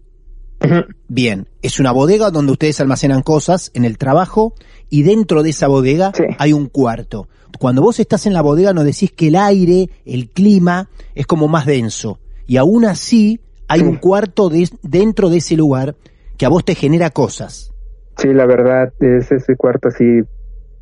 Bien, 1.07 1.47
es 1.61 1.79
una 1.79 1.91
bodega 1.91 2.31
donde 2.31 2.53
ustedes 2.53 2.79
almacenan 2.79 3.21
cosas 3.21 3.69
en 3.75 3.85
el 3.85 3.99
trabajo 3.99 4.55
y 4.89 5.03
dentro 5.03 5.43
de 5.43 5.51
esa 5.51 5.67
bodega 5.67 6.11
Sí. 6.15 6.23
hay 6.39 6.51
un 6.53 6.65
cuarto. 6.65 7.29
Cuando 7.59 7.83
vos 7.83 7.99
estás 7.99 8.25
en 8.25 8.33
la 8.33 8.41
bodega 8.41 8.73
nos 8.73 8.83
decís 8.83 9.11
que 9.11 9.27
el 9.27 9.35
aire, 9.35 9.91
el 10.05 10.29
clima 10.29 10.89
es 11.13 11.27
como 11.27 11.47
más 11.47 11.67
denso 11.67 12.19
y 12.47 12.57
aún 12.57 12.85
así 12.85 13.39
hay 13.67 13.81
Sí. 13.81 13.85
un 13.85 13.97
cuarto 13.97 14.49
de- 14.49 14.69
dentro 14.81 15.29
de 15.29 15.37
ese 15.37 15.55
lugar 15.57 15.95
que 16.37 16.45
a 16.45 16.49
vos 16.49 16.63
te 16.65 16.73
genera 16.75 17.09
cosas. 17.09 17.71
Sí, 18.17 18.29
la 18.33 18.45
verdad 18.45 18.91
es 18.99 19.31
ese 19.31 19.55
cuarto 19.55 19.91
sí. 19.91 20.21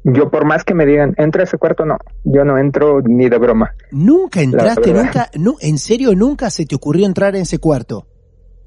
Yo 0.03 0.29
por 0.29 0.45
más 0.45 0.63
que 0.63 0.75
me 0.75 0.85
digan, 0.85 1.15
entra 1.17 1.41
a 1.41 1.45
ese 1.45 1.57
cuarto, 1.57 1.83
no, 1.85 1.97
yo 2.23 2.45
no 2.45 2.57
entro 2.59 3.01
ni 3.01 3.27
de 3.27 3.39
broma. 3.39 3.73
Nunca 3.91 4.41
entraste, 4.41 4.93
nunca, 4.93 5.29
no, 5.37 5.55
en 5.59 5.79
serio 5.79 6.13
nunca 6.13 6.51
se 6.51 6.65
te 6.67 6.75
ocurrió 6.75 7.07
entrar 7.07 7.35
en 7.35 7.41
ese 7.41 7.57
cuarto. 7.57 8.05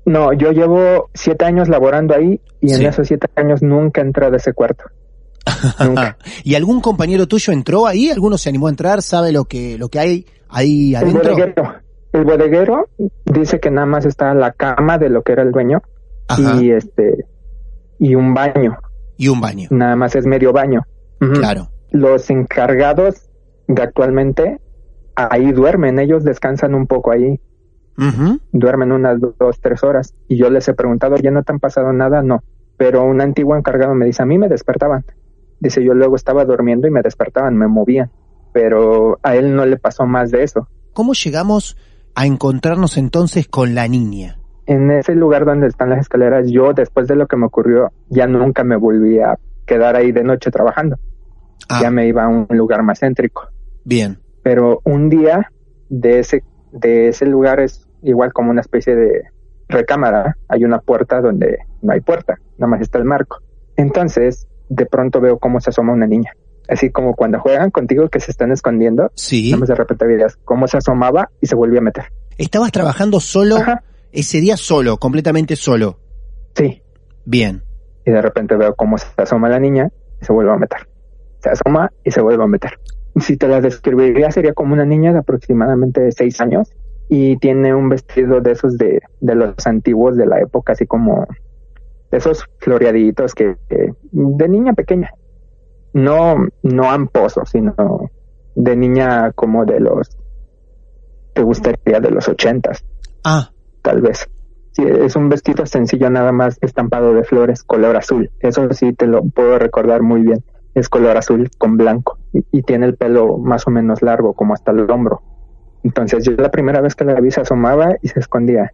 No, 0.05 0.33
yo 0.33 0.51
llevo 0.51 1.11
siete 1.15 1.45
años 1.45 1.69
laborando 1.69 2.15
ahí 2.15 2.41
y 2.61 2.73
en 2.73 2.79
Sí. 2.79 2.87
esos 2.87 3.07
siete 3.07 3.29
años 3.37 3.63
nunca 3.63 4.01
he 4.01 4.05
entrado 4.05 4.35
a 4.35 4.37
ese 4.39 4.53
cuarto. 4.53 4.85
Nunca. 5.85 6.19
¿Y 6.45 6.55
algún 6.57 6.81
compañero 6.81 7.27
tuyo 7.27 7.53
entró 7.53 7.87
ahí? 7.87 8.11
¿Alguno 8.11 8.37
se 8.37 8.49
animó 8.51 8.67
a 8.67 8.71
entrar? 8.71 9.01
¿Sabe 9.03 9.33
lo 9.33 9.45
que, 9.47 9.79
lo 9.79 9.89
que 9.89 9.99
hay 9.99 10.27
ahí 10.49 10.91
El 10.91 10.97
adentro? 10.97 11.33
bodeguero. 11.33 11.75
El 12.13 12.25
bodeguero 12.25 12.89
dice 13.25 13.61
que 13.61 13.71
nada 13.71 13.87
más 13.87 14.07
está 14.07 14.33
la 14.35 14.53
cama 14.53 14.99
de 14.99 15.09
lo 15.11 15.23
que 15.23 15.33
era 15.33 15.43
el 15.43 15.53
dueño 15.53 15.83
Ajá. 16.29 16.57
y 16.63 16.71
este 16.71 17.27
y 17.99 18.15
un 18.15 18.33
baño. 18.35 18.79
Y 19.17 19.29
un 19.29 19.41
baño. 19.41 19.69
Nada 19.71 19.97
más 19.97 20.15
es 20.17 20.25
medio 20.27 20.53
baño. 20.53 20.83
Claro. 21.19 21.69
Los 21.91 22.31
encargados 22.31 23.29
de 23.67 23.83
actualmente 23.83 24.61
ahí 25.17 25.51
duermen, 25.53 25.99
ellos 25.99 26.23
descansan 26.25 26.75
un 26.75 26.87
poco 26.87 27.11
ahí, 27.11 27.41
duermen 28.53 28.93
unas 28.93 29.21
do- 29.21 29.35
dos, 29.39 29.61
tres 29.61 29.83
horas. 29.83 30.15
Y 30.29 30.37
yo 30.37 30.51
les 30.51 30.69
he 30.69 30.75
preguntado, 30.75 31.17
¿ya 31.17 31.31
no 31.31 31.43
te 31.43 31.53
han 31.53 31.59
pasado 31.59 31.93
nada? 31.93 32.23
No. 32.23 32.43
Pero 32.77 33.05
un 33.05 33.21
antiguo 33.21 33.57
encargado 33.57 33.95
me 33.95 34.07
dice, 34.07 34.23
a 34.23 34.27
mí 34.27 34.39
me 34.39 34.49
despertaban. 34.49 35.05
Dice, 35.61 35.83
yo 35.85 35.95
luego 35.95 36.15
estaba 36.15 36.45
durmiendo 36.45 36.87
y 36.87 36.91
me 36.93 37.03
despertaban, 37.03 37.57
me 37.57 37.67
movían. 37.67 38.11
Pero 38.53 39.19
a 39.23 39.35
él 39.35 39.55
no 39.57 39.67
le 39.67 39.77
pasó 39.77 40.07
más 40.07 40.31
de 40.31 40.45
eso. 40.45 40.69
¿Cómo 40.93 41.13
llegamos 41.15 41.77
a 42.15 42.27
encontrarnos 42.27 42.97
entonces 42.97 43.49
con 43.49 43.75
la 43.75 43.89
niña? 43.89 44.39
En 44.67 44.91
ese 44.91 45.15
lugar 45.15 45.45
donde 45.45 45.67
están 45.67 45.91
las 45.91 46.01
escaleras, 46.01 46.51
yo 46.51 46.73
después 46.75 47.09
de 47.09 47.17
lo 47.17 47.27
que 47.27 47.37
me 47.37 47.47
ocurrió, 47.47 47.91
ya 48.09 48.27
nunca 48.27 48.65
me 48.65 48.77
volví 48.77 49.19
a 49.19 49.39
quedar 49.67 49.97
ahí 49.97 50.13
de 50.13 50.25
noche 50.25 50.51
trabajando. 50.51 50.97
Ah, 51.69 51.81
Ya 51.83 51.91
me 51.91 52.07
iba 52.07 52.25
a 52.25 52.29
un 52.29 52.47
lugar 52.51 52.83
más 52.83 53.01
céntrico. 53.01 53.49
bien. 53.85 54.19
Pero 54.43 54.81
un 54.85 55.09
día 55.11 55.51
de 55.91 56.21
ese, 56.21 56.43
de 56.73 57.09
ese 57.09 57.27
lugar 57.27 57.61
es 57.61 57.87
igual 58.03 58.33
como 58.33 58.51
una 58.51 58.61
especie 58.63 58.95
de 58.97 59.25
recámara. 59.69 60.37
Hay 60.49 60.65
una 60.65 60.79
puerta 60.81 61.21
donde 61.21 61.59
no 61.83 61.93
hay 61.93 62.01
puerta, 62.01 62.37
nada 62.57 62.71
más 62.71 62.81
está 62.81 62.99
el 62.99 63.05
marco. 63.05 63.39
Entonces, 63.77 64.47
de 64.69 64.87
pronto 64.87 65.21
veo 65.21 65.39
cómo 65.39 65.61
se 65.61 65.71
asoma 65.71 65.93
una 65.93 66.07
niña. 66.07 66.33
Así 66.69 66.91
como 66.91 67.15
cuando 67.15 67.41
juegan 67.41 67.71
contigo 67.71 68.09
que 68.09 68.21
se 68.21 68.31
están 68.31 68.53
escondiendo, 68.53 69.11
Sí. 69.15 69.55
más 69.59 69.69
de 69.69 69.75
repente 69.75 70.07
veías 70.07 70.37
cómo 70.45 70.67
se 70.69 70.77
asomaba 70.77 71.31
y 71.41 71.47
se 71.47 71.55
volvía 71.55 71.79
a 71.81 71.83
meter. 71.83 72.05
¿Estabas 72.37 72.71
trabajando 72.73 73.21
solo 73.21 73.57
Ajá, 73.57 73.83
ese 74.13 74.41
día 74.41 74.57
solo, 74.57 74.99
completamente 74.99 75.57
solo? 75.57 75.99
sí. 76.55 76.83
Bien. 77.25 77.63
Y 78.07 78.11
de 78.11 78.23
repente 78.23 78.57
veo 78.57 78.75
cómo 78.75 78.97
se 78.97 79.07
asoma 79.19 79.51
la 79.51 79.59
niña 79.61 79.91
y 80.21 80.25
se 80.25 80.33
vuelve 80.33 80.51
a 80.53 80.57
meter. 80.57 80.79
Se 81.43 81.51
asoma 81.51 81.93
y 82.05 82.11
se 82.11 82.23
vuelve 82.23 82.43
a 82.43 82.47
meter. 82.47 82.79
Si 83.21 83.37
te 83.37 83.49
la 83.49 83.61
describiría, 83.61 84.31
sería 84.31 84.55
como 84.55 84.73
una 84.73 84.87
niña 84.87 85.13
de 85.13 85.19
aproximadamente 85.19 86.11
seis 86.13 86.41
años 86.41 86.71
y 87.11 87.37
tiene 87.39 87.75
un 87.75 87.89
vestido 87.91 88.41
de 88.41 88.53
esos 88.53 88.79
de, 88.79 89.01
de 89.21 89.35
los 89.35 89.67
antiguos 89.67 90.17
de 90.17 90.25
la 90.27 90.41
época, 90.41 90.73
así 90.73 90.87
como 90.87 91.27
de 92.11 92.17
esos 92.17 92.45
floreaditos 92.61 93.35
que, 93.35 93.57
que- 93.69 93.93
de 94.13 94.49
niña 94.49 94.73
pequeña. 94.73 95.11
No, 95.93 96.37
no 96.63 96.91
amposo, 96.91 97.45
sino 97.47 97.75
de 98.55 98.77
niña 98.77 99.33
como 99.33 99.65
de 99.65 99.81
los, 99.81 100.17
te 101.33 101.43
gustaría 101.43 102.01
de 102.01 102.11
los 102.11 102.29
ochentas, 102.29 102.85
Ah, 103.25 103.51
tal 103.83 104.01
vez. 104.01 104.29
Sí, 104.73 104.85
es 104.85 105.17
un 105.17 105.29
vestido 105.29 105.67
sencillo 105.67 106.09
nada 106.09 106.31
más 106.33 106.57
estampado 106.61 107.13
de 107.13 107.25
flores, 107.25 107.63
color 107.65 107.97
azul. 107.97 108.31
Eso 108.41 108.73
sí 108.73 108.93
te 108.93 109.07
lo 109.07 109.23
puedo 109.25 109.59
recordar 109.59 110.03
muy 110.03 110.23
bien. 110.23 110.45
Es 110.75 110.89
color 110.89 111.17
azul 111.17 111.51
con 111.59 111.77
blanco 111.77 112.19
y, 112.33 112.45
y 112.53 112.63
tiene 112.63 112.87
el 112.87 112.97
pelo 112.97 113.39
más 113.39 113.67
o 113.67 113.71
menos 113.71 114.03
largo, 114.03 114.35
como 114.35 114.55
hasta 114.55 114.71
el 114.71 114.89
hombro. 114.91 115.23
Entonces 115.83 116.25
yo 116.25 116.33
la 116.33 116.51
primera 116.51 116.81
vez 116.81 116.95
que 116.95 117.05
la 117.05 117.21
vi 117.21 117.31
se 117.31 117.41
asomaba 117.41 117.97
y 118.03 118.09
se 118.09 118.21
escondía. 118.21 118.73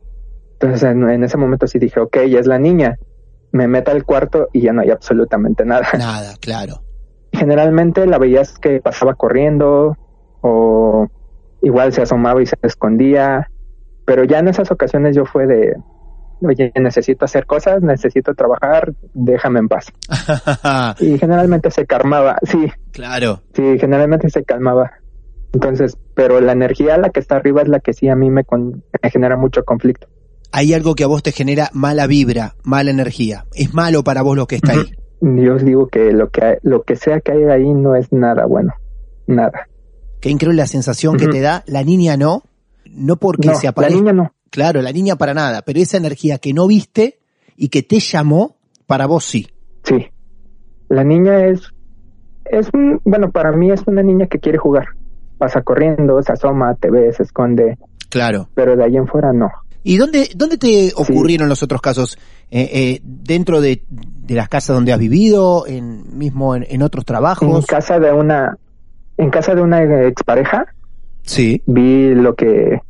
Entonces 0.54 0.82
en, 0.82 1.08
en 1.08 1.24
ese 1.24 1.38
momento 1.38 1.66
sí 1.66 1.78
dije, 1.78 2.00
ok, 2.00 2.18
ya 2.28 2.38
es 2.40 2.46
la 2.46 2.58
niña. 2.58 2.98
Me 3.52 3.66
meto 3.68 3.90
al 3.90 4.04
cuarto 4.04 4.48
y 4.52 4.62
ya 4.62 4.72
no 4.72 4.82
hay 4.82 4.90
absolutamente 4.90 5.64
nada. 5.64 5.86
nada, 5.98 6.34
claro. 6.40 6.82
Generalmente 7.34 8.06
la 8.06 8.18
veías 8.18 8.58
que 8.58 8.80
pasaba 8.80 9.14
corriendo 9.14 9.96
o 10.40 11.06
igual 11.62 11.92
se 11.92 12.02
asomaba 12.02 12.42
y 12.42 12.46
se 12.46 12.56
escondía, 12.62 13.50
pero 14.04 14.24
ya 14.24 14.38
en 14.38 14.48
esas 14.48 14.70
ocasiones 14.70 15.16
yo 15.16 15.24
fue 15.24 15.46
de, 15.46 15.74
oye, 16.42 16.72
necesito 16.78 17.24
hacer 17.24 17.46
cosas, 17.46 17.82
necesito 17.82 18.34
trabajar, 18.34 18.92
déjame 19.14 19.60
en 19.60 19.68
paz. 19.68 19.86
Y 21.00 21.18
generalmente 21.18 21.70
se 21.70 21.86
calmaba, 21.86 22.36
sí, 22.42 22.70
claro. 22.92 23.42
sí, 23.54 23.78
generalmente 23.78 24.28
se 24.30 24.44
calmaba. 24.44 24.92
Entonces, 25.52 25.96
pero 26.14 26.40
la 26.40 26.52
energía, 26.52 26.98
la 26.98 27.10
que 27.10 27.20
está 27.20 27.36
arriba, 27.36 27.62
es 27.62 27.68
la 27.68 27.78
que 27.80 27.92
sí 27.92 28.08
a 28.08 28.16
mí 28.16 28.28
me, 28.30 28.44
con- 28.44 28.82
me 29.02 29.10
genera 29.10 29.36
mucho 29.36 29.64
conflicto. 29.64 30.08
Hay 30.52 30.74
algo 30.74 30.94
que 30.94 31.04
a 31.04 31.06
vos 31.08 31.22
te 31.22 31.32
genera 31.32 31.70
mala 31.72 32.06
vibra, 32.06 32.54
mala 32.64 32.90
energía. 32.90 33.44
Es 33.54 33.72
malo 33.74 34.04
para 34.04 34.22
vos 34.22 34.36
lo 34.36 34.46
que 34.46 34.56
está 34.56 34.72
ahí. 34.72 34.92
Yo 35.26 35.54
os 35.54 35.64
digo 35.64 35.88
que 35.88 36.12
lo 36.12 36.28
que, 36.30 36.58
lo 36.62 36.82
que 36.82 36.96
sea 36.96 37.20
que 37.20 37.32
hay 37.32 37.44
ahí 37.44 37.72
no 37.72 37.96
es 37.96 38.12
nada 38.12 38.44
bueno, 38.46 38.74
nada. 39.26 39.68
Qué 40.20 40.28
increíble 40.30 40.56
la 40.58 40.66
sensación 40.66 41.16
que 41.16 41.28
te 41.28 41.40
da. 41.40 41.62
La 41.66 41.82
niña 41.82 42.16
no. 42.16 42.42
No 42.90 43.16
porque 43.16 43.48
No, 43.48 43.54
se 43.54 43.64
la 43.66 43.70
aparezca. 43.70 43.96
niña 44.00 44.12
no. 44.12 44.32
Claro, 44.50 44.82
la 44.82 44.92
niña 44.92 45.16
para 45.16 45.34
nada. 45.34 45.62
Pero 45.62 45.80
esa 45.80 45.96
energía 45.96 46.38
que 46.38 46.52
no 46.52 46.66
viste 46.66 47.18
y 47.56 47.68
que 47.68 47.82
te 47.82 47.98
llamó, 48.00 48.56
para 48.86 49.06
vos 49.06 49.24
sí. 49.24 49.48
Sí. 49.84 50.06
La 50.88 51.04
niña 51.04 51.46
es, 51.46 51.70
es 52.44 52.68
un, 52.72 53.00
bueno, 53.04 53.30
para 53.32 53.52
mí 53.52 53.70
es 53.70 53.82
una 53.86 54.02
niña 54.02 54.26
que 54.26 54.38
quiere 54.38 54.58
jugar. 54.58 54.86
Pasa 55.38 55.62
corriendo, 55.62 56.22
se 56.22 56.32
asoma, 56.32 56.74
te 56.74 56.90
ve, 56.90 57.12
se 57.12 57.22
esconde, 57.24 57.76
Claro. 58.10 58.48
pero 58.54 58.76
de 58.76 58.84
ahí 58.84 58.96
en 58.96 59.06
fuera 59.08 59.32
no. 59.32 59.48
¿Y 59.84 59.98
dónde, 59.98 60.30
dónde 60.34 60.56
te 60.58 60.92
ocurrieron 60.96 61.48
los 61.48 61.62
otros 61.62 61.80
casos? 61.82 62.18
Eh, 62.50 62.70
eh, 62.72 63.00
¿Dentro 63.04 63.60
de, 63.60 63.82
de 63.88 64.34
las 64.34 64.48
casas 64.48 64.74
donde 64.74 64.92
has 64.92 64.98
vivido? 64.98 65.66
En, 65.66 66.16
¿Mismo 66.18 66.56
en, 66.56 66.66
en 66.68 66.82
otros 66.82 67.02
En 67.02 67.06
trabajos? 67.06 67.66
casa 67.66 67.98
de 68.00 68.10
una, 68.12 68.56
en 69.18 69.30
casa 69.30 69.54
de 69.54 69.60
una 69.62 69.82
expareja, 70.06 70.66
Sí. 71.22 71.62
vi 71.66 72.14
lo 72.14 72.34
que 72.34 72.80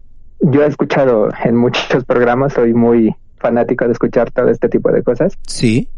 yo 0.40 0.62
he 0.64 0.66
escuchado 0.66 1.28
en 1.44 1.56
muchos 1.56 2.04
programas, 2.04 2.52
soy 2.52 2.74
muy 2.74 3.14
fanático 3.38 3.84
de 3.86 3.92
escuchar 3.92 4.30
todo 4.30 4.48
este 4.48 4.68
tipo 4.68 4.90
de 4.90 5.02
cosas, 5.02 5.36
Sí. 5.46 5.88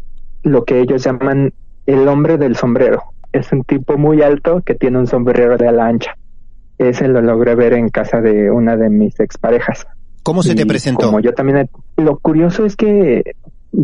lo 0.43 0.65
que 0.65 0.79
ellos 0.81 1.03
llaman 1.03 1.53
el 1.85 2.07
hombre 2.07 2.37
del 2.37 2.55
sombrero. 2.55 3.03
Es 3.33 3.51
un 3.51 3.63
tipo 3.63 3.97
muy 3.97 4.21
alto 4.21 4.61
que 4.65 4.73
tiene 4.75 4.97
un 4.99 5.07
sombrero 5.07 5.57
de 5.57 5.67
ala 5.67 5.87
ancha. 5.87 6.17
Ese 6.77 7.07
lo 7.07 7.21
logré 7.21 7.55
ver 7.55 7.73
en 7.73 7.89
casa 7.89 8.19
de 8.21 8.49
una 8.51 8.75
de 8.77 8.89
mis 8.89 9.19
exparejas. 9.19 9.85
¿Cómo 10.27 10.43
se 10.43 10.55
te 10.55 10.65
presentó? 10.65 11.05
Como 11.05 11.21
yo 11.21 11.33
también. 11.33 11.69
Lo 11.95 12.17
curioso 12.17 12.65
es 12.65 12.75
que, 12.75 13.23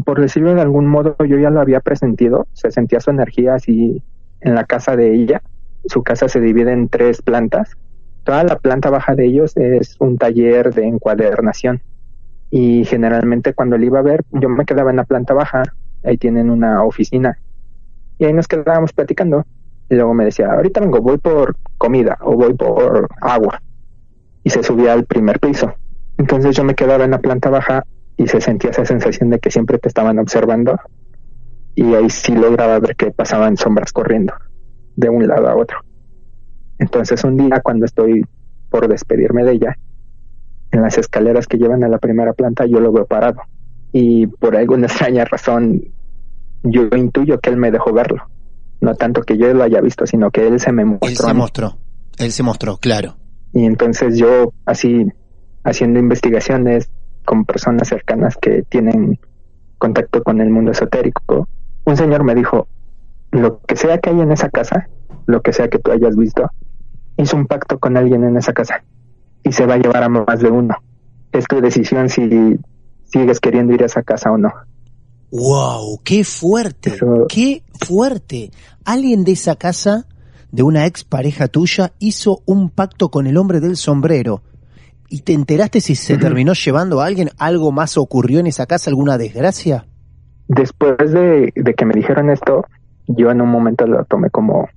por 0.04 0.20
decirlo 0.20 0.54
de 0.54 0.60
algún 0.60 0.88
modo, 0.88 1.16
yo 1.20 1.38
ya 1.38 1.50
lo 1.50 1.62
había 1.62 1.80
presentido. 1.80 2.48
Se 2.52 2.70
sentía 2.70 3.00
su 3.00 3.12
energía 3.12 3.56
así 3.56 4.04
en 4.42 4.54
la 4.54 4.66
casa 4.66 4.98
de 4.98 5.16
ella. 5.16 5.42
Su 5.86 6.04
casa 6.04 6.28
se 6.28 6.42
divide 6.42 6.74
en 6.74 6.90
tres 6.90 7.22
plantas. 7.22 7.78
Toda 8.26 8.44
la 8.44 8.58
planta 8.60 8.90
baja 8.90 9.16
de 9.16 9.28
ellos 9.28 9.56
es 9.56 9.96
un 10.02 10.18
taller 10.18 10.74
de 10.74 10.86
encuadernación. 10.86 11.82
Y 12.52 12.84
generalmente 12.84 13.54
cuando 13.54 13.78
le 13.78 13.86
iba 13.86 14.00
a 14.00 14.04
ver, 14.04 14.26
yo 14.32 14.50
me 14.50 14.66
quedaba 14.66 14.90
en 14.90 14.98
la 14.98 15.06
planta 15.06 15.34
baja. 15.34 15.64
Ahí 16.04 16.18
tienen 16.18 16.50
una 16.50 16.84
oficina. 16.84 17.40
Y 18.20 18.26
ahí 18.26 18.34
nos 18.34 18.50
quedábamos 18.50 18.92
platicando. 18.92 19.46
Y 19.90 19.96
luego 19.96 20.14
me 20.14 20.26
decía, 20.26 20.52
ahorita 20.52 20.82
vengo, 20.82 21.00
voy 21.00 21.20
por 21.20 21.56
comida 21.78 22.18
o 22.20 22.36
voy 22.36 22.54
por 22.54 23.08
agua. 23.22 23.62
Y 24.44 24.50
se 24.50 24.62
subía 24.62 24.92
al 24.92 25.06
primer 25.06 25.40
piso. 25.40 25.74
Entonces 26.18 26.56
yo 26.56 26.64
me 26.64 26.76
quedaba 26.76 27.06
en 27.06 27.12
la 27.12 27.20
planta 27.20 27.50
baja 27.50 27.84
y 28.18 28.28
se 28.28 28.40
sentía 28.40 28.70
esa 28.70 28.86
sensación 28.86 29.30
de 29.30 29.40
que 29.40 29.52
siempre 29.52 29.78
te 29.78 29.88
estaban 29.88 30.20
observando. 30.20 30.78
Y 31.76 31.96
ahí 31.96 32.10
sí 32.10 32.34
lograba 32.34 32.80
ver 32.80 32.96
que 32.96 33.12
pasaban 33.12 33.58
sombras 33.58 33.92
corriendo 33.92 34.34
de 34.96 35.10
un 35.10 35.28
lado 35.28 35.48
a 35.48 35.56
otro. 35.56 35.80
Entonces 36.78 37.24
un 37.24 37.38
día 37.38 37.62
cuando 37.64 37.86
estoy 37.86 38.26
por 38.70 38.88
despedirme 38.88 39.44
de 39.44 39.54
ella, 39.54 39.78
en 40.72 40.82
las 40.82 40.98
escaleras 40.98 41.48
que 41.48 41.58
llevan 41.58 41.84
a 41.84 41.88
la 41.88 41.98
primera 41.98 42.34
planta 42.34 42.66
yo 42.66 42.80
lo 42.80 42.92
veo 42.92 43.06
parado. 43.06 43.42
Y 43.92 44.28
por 44.28 44.56
alguna 44.56 44.86
extraña 44.88 45.26
razón 45.26 45.82
yo 46.64 46.84
intuyo 46.96 47.40
que 47.40 47.50
él 47.50 47.58
me 47.58 47.72
dejó 47.72 47.92
verlo. 47.94 48.24
No 48.82 48.96
tanto 48.96 49.22
que 49.22 49.38
yo 49.38 49.54
lo 49.54 49.64
haya 49.64 49.82
visto, 49.82 50.06
sino 50.06 50.30
que 50.30 50.48
él 50.48 50.60
se 50.60 50.72
me 50.72 50.84
mostró. 50.86 51.10
Él 51.10 51.18
se 51.18 51.34
mostró. 51.34 51.78
Él 52.18 52.32
se 52.32 52.44
mostró, 52.44 52.78
claro. 52.78 53.16
Y 53.54 53.66
entonces 53.66 54.18
yo, 54.18 54.54
así, 54.66 55.08
haciendo 55.64 56.00
investigaciones 56.00 56.90
con 57.26 57.46
personas 57.46 57.88
cercanas 57.88 58.38
que 58.42 58.64
tienen 58.64 59.20
contacto 59.78 60.24
con 60.24 60.42
el 60.42 60.50
mundo 60.50 60.72
esotérico, 60.72 61.48
un 61.86 61.98
señor 61.98 62.24
me 62.24 62.36
dijo, 62.36 62.68
lo 63.32 63.60
que 63.62 63.76
sea 63.76 63.98
que 64.00 64.10
hay 64.12 64.22
en 64.22 64.32
esa 64.32 64.50
casa, 64.50 64.90
lo 65.26 65.42
que 65.42 65.54
sea 65.54 65.70
que 65.70 65.80
tú 65.80 65.92
hayas 65.92 66.16
visto, 66.16 66.50
hizo 67.18 67.36
un 67.38 67.48
pacto 67.48 67.80
con 67.80 67.98
alguien 67.98 68.24
en 68.24 68.38
esa 68.38 68.54
casa 68.54 68.84
y 69.44 69.52
se 69.52 69.66
va 69.66 69.76
a 69.76 69.78
llevar 69.78 70.04
a 70.04 70.10
más 70.10 70.40
de 70.40 70.50
uno. 70.50 70.76
Es 71.32 71.46
tu 71.46 71.60
decisión 71.62 72.10
si 72.10 72.60
sigues 73.06 73.40
queriendo 73.40 73.74
ir 73.74 73.84
a 73.84 73.88
esa 73.88 74.04
casa 74.04 74.32
o 74.32 74.38
no. 74.38 74.52
¡Wow! 75.32 76.00
¡Qué 76.04 76.24
fuerte! 76.24 76.92
Eso- 76.92 77.26
¡Qué 77.28 77.64
fuerte! 77.86 78.52
Alguien 78.86 79.24
de 79.24 79.32
esa 79.32 79.56
casa, 79.56 80.06
de 80.52 80.62
una 80.64 80.86
ex 80.86 81.04
pareja 81.04 81.48
tuya, 81.48 81.94
hizo 82.00 82.42
un 82.46 82.70
pacto 82.70 83.10
con 83.10 83.26
el 83.26 83.38
hombre 83.38 83.60
del 83.60 83.76
sombrero. 83.78 84.44
¿Y 85.10 85.22
te 85.22 85.34
enteraste 85.34 85.80
si 85.82 85.96
se 85.96 86.18
terminó 86.18 86.54
llevando 86.54 87.02
a 87.02 87.06
alguien? 87.06 87.30
¿Algo 87.38 87.72
más 87.72 87.98
ocurrió 87.98 88.40
en 88.40 88.48
esa 88.48 88.66
casa? 88.66 88.90
¿Alguna 88.90 89.18
desgracia? 89.18 89.86
Después 90.48 91.12
de, 91.12 91.52
de 91.56 91.74
que 91.74 91.86
me 91.86 91.94
dijeron 91.94 92.30
esto, 92.30 92.66
yo 93.08 93.30
en 93.32 93.42
un 93.42 93.50
momento 93.50 93.86
lo 93.86 94.04
tomé 94.06 94.30
como 94.30 94.68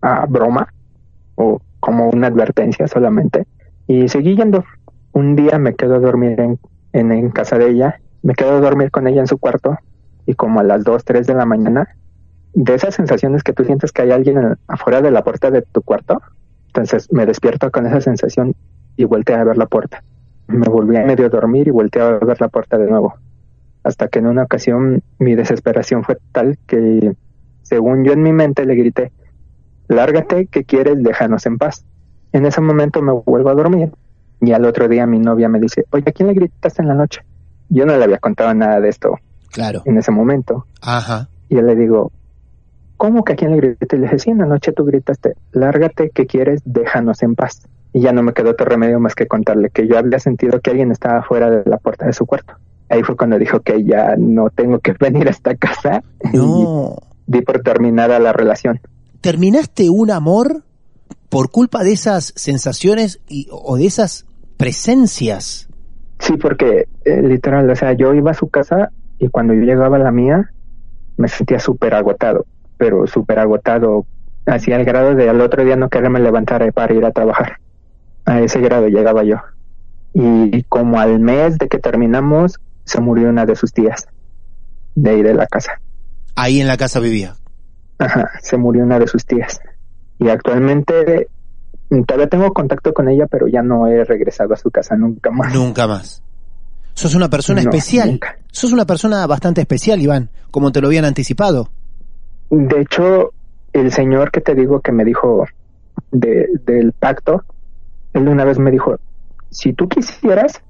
a 0.00 0.26
broma 0.26 0.68
o 1.36 1.60
como 1.80 2.08
una 2.10 2.26
advertencia 2.28 2.86
solamente 2.88 3.46
y 3.86 4.08
seguí 4.08 4.36
yendo. 4.36 4.64
Un 5.12 5.36
día 5.36 5.58
me 5.58 5.74
quedo 5.74 5.96
a 5.96 6.00
dormir 6.00 6.38
en, 6.40 6.58
en, 6.92 7.12
en 7.12 7.30
casa 7.30 7.56
de 7.58 7.70
ella, 7.70 8.00
me 8.22 8.34
quedo 8.34 8.56
a 8.56 8.60
dormir 8.60 8.90
con 8.90 9.06
ella 9.06 9.20
en 9.20 9.26
su 9.26 9.38
cuarto 9.38 9.76
y 10.26 10.34
como 10.34 10.60
a 10.60 10.64
las 10.64 10.84
2, 10.84 11.04
3 11.04 11.26
de 11.26 11.34
la 11.34 11.46
mañana, 11.46 11.88
de 12.52 12.74
esas 12.74 12.94
sensaciones 12.94 13.42
que 13.42 13.52
tú 13.52 13.64
sientes 13.64 13.92
que 13.92 14.02
hay 14.02 14.10
alguien 14.10 14.38
en- 14.38 14.56
afuera 14.66 15.00
de 15.02 15.10
la 15.10 15.24
puerta 15.24 15.50
de 15.50 15.62
tu 15.62 15.82
cuarto, 15.82 16.20
entonces 16.68 17.08
me 17.12 17.24
despierto 17.26 17.70
con 17.70 17.86
esa 17.86 18.00
sensación 18.00 18.54
y 18.98 19.04
volteé 19.04 19.36
a 19.36 19.44
ver 19.44 19.56
la 19.56 19.64
puerta. 19.66 20.02
Me 20.48 20.66
volví 20.68 20.96
a 20.96 21.04
medio 21.04 21.30
dormir 21.30 21.68
y 21.68 21.70
volteé 21.70 22.02
a 22.02 22.18
ver 22.18 22.38
la 22.40 22.48
puerta 22.48 22.76
de 22.76 22.86
nuevo 22.90 23.14
hasta 23.84 24.08
que 24.08 24.18
en 24.18 24.26
una 24.26 24.42
ocasión 24.42 25.02
mi 25.18 25.34
desesperación 25.34 26.02
fue 26.04 26.18
tal 26.32 26.58
que, 26.66 27.14
según 27.62 28.04
yo 28.04 28.12
en 28.12 28.22
mi 28.22 28.32
mente, 28.32 28.66
le 28.66 28.74
grité, 28.74 29.12
lárgate, 29.86 30.46
que 30.46 30.64
quieres? 30.64 31.02
Déjanos 31.02 31.46
en 31.46 31.56
paz. 31.58 31.84
En 32.32 32.44
ese 32.44 32.60
momento 32.60 33.00
me 33.00 33.12
vuelvo 33.12 33.48
a 33.48 33.54
dormir 33.54 33.92
y 34.40 34.52
al 34.52 34.64
otro 34.66 34.88
día 34.88 35.06
mi 35.06 35.18
novia 35.18 35.48
me 35.48 35.58
dice, 35.60 35.84
oye, 35.90 36.04
¿a 36.06 36.12
quién 36.12 36.26
le 36.28 36.34
gritaste 36.34 36.82
en 36.82 36.88
la 36.88 36.94
noche? 36.94 37.22
Yo 37.70 37.86
no 37.86 37.96
le 37.96 38.04
había 38.04 38.18
contado 38.18 38.52
nada 38.52 38.80
de 38.80 38.88
esto 38.88 39.16
Claro. 39.52 39.82
en 39.86 39.96
ese 39.96 40.10
momento 40.10 40.66
Ajá. 40.82 41.28
y 41.48 41.54
yo 41.56 41.62
le 41.62 41.74
digo, 41.74 42.12
¿cómo 42.96 43.24
que 43.24 43.32
a 43.32 43.36
quién 43.36 43.52
le 43.52 43.56
grité? 43.58 43.96
Le 43.96 44.02
dije, 44.02 44.18
sí, 44.18 44.30
en 44.30 44.38
la 44.38 44.46
noche 44.46 44.72
tú 44.72 44.84
gritaste, 44.84 45.34
lárgate, 45.52 46.10
que 46.10 46.26
quieres? 46.26 46.60
Déjanos 46.66 47.22
en 47.22 47.34
paz. 47.34 47.66
Y 47.98 48.02
ya 48.02 48.12
no 48.12 48.22
me 48.22 48.32
quedó 48.32 48.50
otro 48.50 48.64
remedio 48.64 49.00
más 49.00 49.16
que 49.16 49.26
contarle 49.26 49.70
que 49.70 49.88
yo 49.88 49.98
había 49.98 50.20
sentido 50.20 50.60
que 50.60 50.70
alguien 50.70 50.92
estaba 50.92 51.20
fuera 51.24 51.50
de 51.50 51.62
la 51.68 51.78
puerta 51.78 52.06
de 52.06 52.12
su 52.12 52.26
cuarto. 52.26 52.54
Ahí 52.88 53.02
fue 53.02 53.16
cuando 53.16 53.36
dijo 53.40 53.58
que 53.58 53.82
ya 53.82 54.14
no 54.16 54.50
tengo 54.50 54.78
que 54.78 54.92
venir 55.00 55.26
a 55.26 55.32
esta 55.32 55.56
casa 55.56 56.04
No. 56.32 56.94
y 57.26 57.32
di 57.38 57.40
por 57.42 57.60
terminada 57.60 58.20
la 58.20 58.32
relación. 58.32 58.78
¿Terminaste 59.20 59.90
un 59.90 60.12
amor 60.12 60.62
por 61.28 61.50
culpa 61.50 61.82
de 61.82 61.90
esas 61.94 62.32
sensaciones 62.36 63.18
y, 63.26 63.48
o 63.50 63.76
de 63.76 63.86
esas 63.86 64.26
presencias? 64.56 65.68
Sí, 66.20 66.36
porque 66.36 66.86
eh, 67.04 67.20
literal, 67.22 67.68
o 67.68 67.74
sea, 67.74 67.94
yo 67.94 68.14
iba 68.14 68.30
a 68.30 68.34
su 68.34 68.48
casa 68.48 68.90
y 69.18 69.26
cuando 69.26 69.54
yo 69.54 69.62
llegaba 69.62 69.96
a 69.96 70.00
la 70.00 70.12
mía 70.12 70.52
me 71.16 71.26
sentía 71.26 71.58
súper 71.58 71.94
agotado, 71.94 72.46
pero 72.76 73.08
súper 73.08 73.40
agotado, 73.40 74.06
hacia 74.46 74.76
el 74.76 74.84
grado 74.84 75.16
de 75.16 75.28
al 75.28 75.40
otro 75.40 75.64
día 75.64 75.74
no 75.74 75.88
quererme 75.88 76.20
levantar 76.20 76.72
para 76.72 76.94
ir 76.94 77.04
a 77.04 77.10
trabajar. 77.10 77.58
A 78.28 78.40
ese 78.40 78.60
grado 78.60 78.88
llegaba 78.88 79.24
yo. 79.24 79.36
Y 80.12 80.62
como 80.64 81.00
al 81.00 81.18
mes 81.20 81.58
de 81.58 81.68
que 81.68 81.78
terminamos, 81.78 82.58
se 82.84 83.00
murió 83.00 83.28
una 83.28 83.46
de 83.46 83.56
sus 83.56 83.72
tías, 83.72 84.06
de 84.94 85.10
ahí 85.10 85.22
de 85.22 85.34
la 85.34 85.46
casa. 85.46 85.80
Ahí 86.34 86.60
en 86.60 86.66
la 86.66 86.76
casa 86.76 87.00
vivía. 87.00 87.34
Ajá, 87.98 88.30
se 88.42 88.56
murió 88.56 88.84
una 88.84 88.98
de 88.98 89.06
sus 89.06 89.24
tías. 89.24 89.60
Y 90.18 90.28
actualmente 90.28 91.28
mm, 91.90 92.02
todavía 92.02 92.28
tengo 92.28 92.52
contacto 92.52 92.92
con 92.92 93.08
ella, 93.08 93.26
pero 93.26 93.48
ya 93.48 93.62
no 93.62 93.86
he 93.86 94.04
regresado 94.04 94.52
a 94.54 94.56
su 94.56 94.70
casa 94.70 94.96
nunca 94.96 95.30
más. 95.30 95.54
Nunca 95.54 95.86
más. 95.86 96.22
Sos 96.94 97.14
una 97.14 97.28
persona 97.30 97.62
No, 97.62 97.70
especial. 97.70 98.10
nunca. 98.10 98.36
Sos 98.50 98.72
una 98.72 98.84
persona 98.84 99.26
bastante 99.26 99.60
especial, 99.60 100.00
Iván, 100.02 100.30
como 100.50 100.70
te 100.72 100.80
lo 100.80 100.88
habían 100.88 101.04
anticipado. 101.04 101.70
De 102.50 102.80
hecho, 102.80 103.32
el 103.72 103.92
señor 103.92 104.30
que 104.30 104.40
te 104.40 104.54
digo 104.54 104.80
que 104.80 104.92
me 104.92 105.04
dijo 105.04 105.46
de, 106.10 106.48
del 106.66 106.92
pacto, 106.92 107.44
él 108.18 108.28
una 108.28 108.44
vez 108.44 108.58
me 108.58 108.70
dijo, 108.70 108.96
si 109.50 109.72
tú 109.72 109.88
quisieras, 109.88 110.62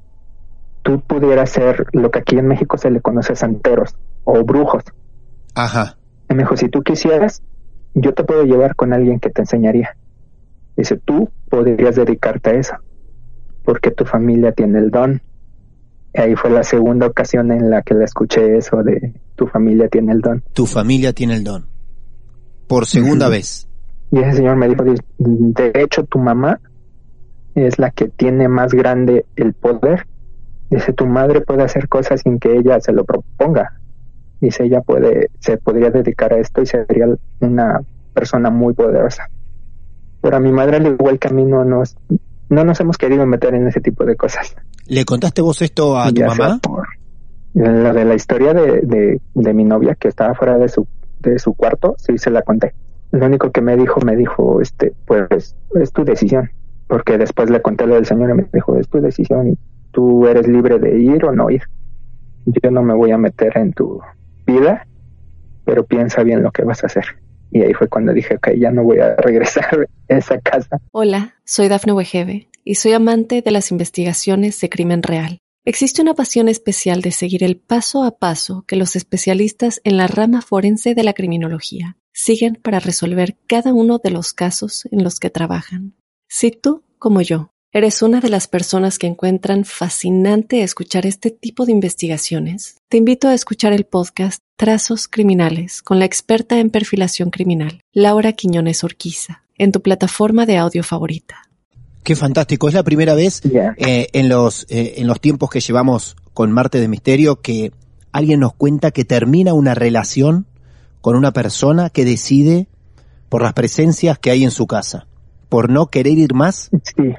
tú 0.83 1.01
pudieras 1.01 1.51
ser 1.51 1.87
lo 1.93 2.11
que 2.11 2.21
aquí 2.21 2.39
en 2.39 2.47
México 2.47 2.79
se 2.79 2.91
le 2.91 3.01
conoce 3.01 3.35
santeros 3.35 3.97
o 4.25 4.45
brujos. 4.45 4.85
Ajá. 5.55 5.97
Y 6.31 6.35
me 6.35 6.43
dijo, 6.43 6.57
si 6.57 6.69
tú 6.69 6.83
quisieras, 6.83 7.43
yo 7.95 8.15
te 8.15 8.25
puedo 8.25 8.45
llevar 8.45 8.77
con 8.77 8.93
alguien 8.93 9.19
que 9.19 9.31
te 9.31 9.43
enseñaría. 9.43 9.97
Dice, 10.77 10.97
tú 10.97 11.31
podrías 11.49 11.97
dedicarte 11.97 12.51
a 12.51 12.55
eso, 12.55 12.75
porque 13.65 13.91
tu 13.91 14.05
familia 14.05 14.53
tiene 14.53 14.79
el 14.79 14.91
don. 14.91 15.21
Y 16.15 16.21
ahí 16.21 16.37
fue 16.37 16.51
la 16.51 16.63
segunda 16.63 17.07
ocasión 17.07 17.51
en 17.51 17.71
la 17.71 17.83
que 17.83 17.95
le 17.95 18.05
escuché 18.05 18.57
eso 18.57 18.83
de 18.83 19.15
tu 19.35 19.47
familia 19.47 19.89
tiene 19.89 20.13
el 20.13 20.21
don. 20.21 20.43
Tu 20.53 20.67
familia 20.67 21.13
tiene 21.13 21.37
el 21.37 21.45
don. 21.45 21.67
Por 22.67 22.87
segunda 22.87 23.29
vez. 23.29 23.69
Y 24.11 24.21
ese 24.21 24.39
señor 24.39 24.57
me 24.57 24.69
dijo, 24.69 24.85
de 25.19 25.73
hecho 25.75 26.05
tu 26.05 26.19
mamá 26.19 26.61
es 27.67 27.79
la 27.79 27.91
que 27.91 28.09
tiene 28.09 28.49
más 28.49 28.73
grande 28.73 29.25
el 29.37 29.53
poder. 29.55 30.07
Dice, 30.71 30.93
tu 30.93 31.07
madre 31.07 31.41
puede 31.41 31.63
hacer 31.63 31.89
cosas 31.89 32.21
sin 32.21 32.39
que 32.39 32.57
ella 32.57 32.81
se 32.81 32.93
lo 32.93 33.05
proponga. 33.05 33.73
Dice, 34.41 34.65
ella 34.65 34.81
puede, 34.83 35.31
se 35.41 35.57
podría 35.57 35.91
dedicar 35.91 36.33
a 36.33 36.39
esto 36.39 36.63
y 36.63 36.67
sería 36.67 37.07
una 37.41 37.81
persona 38.15 38.51
muy 38.51 38.75
poderosa. 38.75 39.29
Pero 40.21 40.37
a 40.37 40.41
mi 40.41 40.53
madre, 40.53 40.77
al 40.77 40.87
igual 40.87 41.19
que 41.19 41.29
a 41.29 41.31
mí, 41.31 41.45
no 41.45 41.65
nos, 41.65 41.97
no 42.49 42.65
nos 42.65 42.79
hemos 42.81 42.99
querido 42.99 43.25
meter 43.27 43.55
en 43.55 43.67
ese 43.67 43.81
tipo 43.81 44.05
de 44.05 44.17
cosas. 44.17 44.55
¿Le 44.87 45.05
contaste 45.05 45.43
vos 45.43 45.63
esto 45.63 45.99
a 45.99 46.13
tu 46.13 46.23
mamá? 46.23 46.59
por 46.63 46.87
lo 47.55 47.93
de 47.93 48.05
la 48.05 48.15
historia 48.15 48.55
de, 48.55 48.83
de, 48.83 49.21
de 49.35 49.55
mi 49.55 49.65
novia 49.65 49.97
que 49.97 50.09
estaba 50.09 50.35
fuera 50.35 50.59
de 50.59 50.69
su, 50.69 50.87
de 51.21 51.39
su 51.39 51.55
cuarto, 51.55 51.97
sí 51.99 52.17
se 52.19 52.31
la 52.31 52.43
conté. 52.43 52.75
Lo 53.11 53.27
único 53.27 53.51
que 53.51 53.61
me 53.61 53.77
dijo, 53.77 54.01
me 54.01 54.17
dijo, 54.17 54.61
este, 54.61 54.93
pues 55.07 55.57
es 55.75 55.93
tu 55.93 56.05
decisión. 56.05 56.51
Porque 56.89 57.19
después 57.19 57.51
le 57.51 57.63
conté 57.63 57.87
lo 57.87 57.95
del 57.95 58.07
señor 58.07 58.31
y 58.31 58.35
me 58.35 58.47
dijo, 58.53 58.77
es 58.77 58.89
tu 58.89 59.01
decisión. 59.01 59.57
Tú 59.93 60.27
eres 60.27 60.49
libre 60.49 60.79
de 60.79 60.99
ir 60.99 61.25
o 61.25 61.33
no 61.33 61.51
ir. 61.51 61.63
Yo 62.47 62.71
no 62.71 62.83
me 62.83 62.95
voy 62.95 63.13
a 63.13 63.19
meter 63.19 63.57
en 63.57 63.73
tu 63.73 64.01
vida, 64.47 64.87
pero 65.65 65.85
piensa 65.85 66.23
bien 66.23 66.43
lo 66.43 66.51
que 66.51 66.65
vas 66.65 66.83
a 66.83 66.87
hacer. 66.87 67.05
Y 67.51 67.63
ahí 67.63 67.75
fue 67.75 67.89
cuando 67.89 68.13
dije, 68.13 68.37
ok, 68.37 68.51
ya 68.59 68.71
no 68.71 68.83
voy 68.83 68.99
a 68.99 69.15
regresar 69.19 69.89
a 70.09 70.15
esa 70.15 70.41
casa. 70.41 70.81
Hola, 70.93 71.35
soy 71.45 71.69
Dafne 71.69 71.93
Wegebe 71.93 72.49
y 72.65 72.75
soy 72.77 72.93
amante 72.93 73.43
de 73.43 73.51
las 73.51 73.71
investigaciones 73.71 74.61
de 74.61 74.69
crimen 74.69 75.03
real. 75.03 75.39
Existe 75.65 76.01
una 76.01 76.15
pasión 76.15 76.49
especial 76.49 77.03
de 77.03 77.11
seguir 77.11 77.45
el 77.45 77.59
paso 77.59 78.03
a 78.03 78.19
paso 78.19 78.65
que 78.67 78.77
los 78.77 78.97
especialistas 78.97 79.83
en 79.85 79.99
la 79.99 80.07
rama 80.07 80.41
forense 80.41 80.95
de 80.95 81.03
la 81.03 81.13
criminología 81.13 81.99
siguen 82.13 82.55
para 82.55 82.81
resolver 82.81 83.37
cada 83.47 83.75
uno 83.75 83.99
de 84.03 84.11
los 84.11 84.33
casos 84.33 84.89
en 84.91 85.05
los 85.05 85.21
que 85.21 85.29
trabajan. 85.29 85.95
Si 86.31 86.51
tú, 86.51 86.85
como 86.99 87.23
yo, 87.23 87.51
¿Eres 87.71 88.01
una 88.01 88.21
de 88.21 88.31
las 88.31 88.49
personas 88.49 88.99
que 88.99 89.07
encuentran 89.07 89.67
fascinante 89.67 90.63
escuchar 90.63 91.05
este 91.05 91.31
tipo 91.31 91.67
de 91.67 91.73
investigaciones? 91.73 92.77
Te 92.89 92.97
invito 92.97 93.29
a 93.29 93.35
escuchar 93.35 93.75
el 93.75 93.85
podcast 93.85 94.41
Trazos 94.57 95.07
Criminales 95.07 95.83
con 95.83 95.99
la 95.99 96.07
experta 96.07 96.59
en 96.61 96.71
perfilación 96.71 97.29
criminal, 97.29 97.83
Laura 97.93 98.33
Quiñones 98.33 98.85
Orquiza, 98.85 99.43
en 99.59 99.71
tu 99.71 99.83
plataforma 99.83 100.47
de 100.47 100.57
audio 100.57 100.83
favorita. 100.83 101.51
Qué 102.05 102.17
fantástico. 102.17 102.69
Es 102.69 102.75
la 102.75 102.83
primera 102.85 103.15
vez 103.15 103.43
eh, 103.45 104.09
en, 104.15 104.31
los, 104.31 104.65
eh, 104.71 104.95
en 104.97 105.07
los 105.07 105.21
tiempos 105.21 105.51
que 105.51 105.61
llevamos 105.61 106.17
con 106.33 106.51
Marte 106.53 106.81
de 106.81 106.89
Misterio 106.89 107.43
que 107.43 107.71
alguien 108.13 108.41
nos 108.41 108.55
cuenta 108.55 108.93
que 108.93 109.05
termina 109.05 109.53
una 109.53 109.75
relación 109.75 110.47
con 111.03 111.17
una 111.17 111.35
persona 111.35 111.91
que 111.91 112.07
decide 112.07 112.67
por 113.29 113.43
las 113.43 113.53
presencias 113.53 114.19
que 114.19 114.31
hay 114.31 114.43
en 114.43 114.53
su 114.53 114.67
casa 114.67 115.08
por 115.49 115.71
no 115.71 115.87
querer 115.87 116.19
ir 116.19 116.35
más 116.35 116.71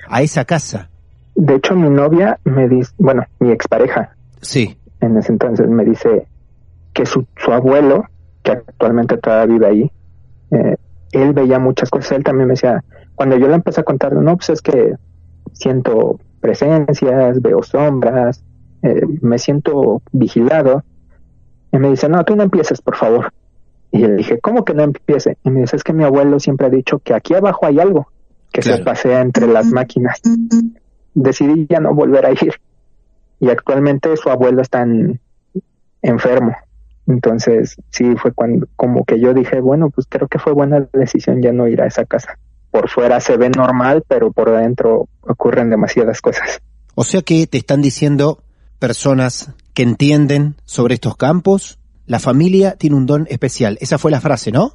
a 0.08 0.22
esa 0.22 0.46
casa. 0.46 0.89
De 1.36 1.56
hecho, 1.56 1.76
mi 1.76 1.89
novia 1.89 2.39
me 2.44 2.68
dice, 2.68 2.92
bueno, 2.98 3.24
mi 3.39 3.52
expareja. 3.52 4.15
Sí. 4.42 4.78
En 5.02 5.18
ese 5.18 5.32
entonces 5.32 5.68
me 5.68 5.86
dice 5.86 6.28
que 6.94 7.06
su, 7.06 7.26
su 7.38 7.52
abuelo, 7.52 8.06
que 8.44 8.52
actualmente 8.52 9.18
todavía 9.18 9.54
vive 9.54 9.68
ahí, 9.68 9.92
eh, 10.52 10.76
él 11.12 11.34
veía 11.34 11.60
muchas 11.60 11.89
cosas. 11.89 12.12
Él 12.13 12.24
también 12.24 12.48
me 12.48 12.54
decía, 12.54 12.84
cuando 13.15 13.38
yo 13.38 13.48
le 13.48 13.56
empecé 13.56 13.82
a 13.82 13.86
contar, 13.86 14.13
no, 14.13 14.36
pues 14.36 14.50
es 14.50 14.62
que 14.62 14.96
siento 15.54 16.20
presencias, 16.42 17.42
veo 17.42 17.63
sombras, 17.63 18.44
eh, 18.84 19.02
me 19.22 19.39
siento 19.39 20.02
vigilado. 20.12 20.84
Y 21.72 21.78
me 21.78 21.89
dice, 21.89 22.10
no, 22.10 22.24
tú 22.26 22.36
no 22.36 22.44
empieces, 22.44 22.82
por 22.82 22.96
favor. 22.96 23.32
Y 23.92 24.00
le 24.00 24.15
dije, 24.18 24.39
¿cómo 24.39 24.65
que 24.65 24.74
no 24.74 24.84
empiece? 24.84 25.38
Y 25.44 25.50
me 25.50 25.62
dice, 25.62 25.76
es 25.76 25.84
que 25.84 25.94
mi 25.94 26.04
abuelo 26.04 26.39
siempre 26.39 26.68
ha 26.68 26.70
dicho 26.70 27.00
que 27.00 27.13
aquí 27.13 27.34
abajo 27.34 27.65
hay 27.65 27.80
algo 27.80 28.08
que 28.52 28.62
se 28.62 28.78
pasea 28.80 29.22
entre 29.22 29.48
las 29.48 29.68
máquinas. 29.68 30.20
Decidí 31.14 31.68
ya 31.70 31.80
no 31.80 31.94
volver 31.94 32.26
a 32.26 32.32
ir. 32.32 32.54
Y 33.40 33.50
actualmente 33.50 34.16
su 34.18 34.30
abuelo 34.30 34.62
está 34.62 34.86
enfermo. 36.02 36.56
Entonces, 37.08 37.76
sí, 37.90 38.16
fue 38.22 38.34
cuando, 38.34 38.68
como 38.76 39.04
que 39.04 39.20
yo 39.20 39.34
dije, 39.34 39.62
bueno, 39.62 39.90
pues 39.90 40.06
creo 40.08 40.28
que 40.28 40.38
fue 40.38 40.54
buena 40.54 40.88
decisión 40.94 41.42
ya 41.42 41.52
no 41.52 41.68
ir 41.68 41.82
a 41.82 41.88
esa 41.88 42.06
casa. 42.06 42.38
Por 42.70 42.90
fuera 42.90 43.20
se 43.20 43.36
ve 43.38 43.50
normal, 43.50 44.04
pero 44.08 44.32
por 44.32 44.52
dentro 44.52 45.08
ocurren 45.22 45.72
demasiadas 45.72 46.22
cosas. 46.22 46.62
O 46.94 47.04
sea 47.04 47.22
que 47.22 47.48
te 47.48 47.58
están 47.58 47.82
diciendo 47.82 48.44
personas 48.78 49.56
que 49.74 49.84
entienden 49.84 50.56
sobre 50.66 50.96
estos 50.96 51.18
campos, 51.18 51.80
la 52.06 52.20
familia 52.20 52.76
tiene 52.76 52.96
un 52.96 53.06
don 53.06 53.26
especial. 53.30 53.78
Esa 53.82 53.98
fue 53.98 54.12
la 54.12 54.22
frase, 54.22 54.52
¿no? 54.52 54.74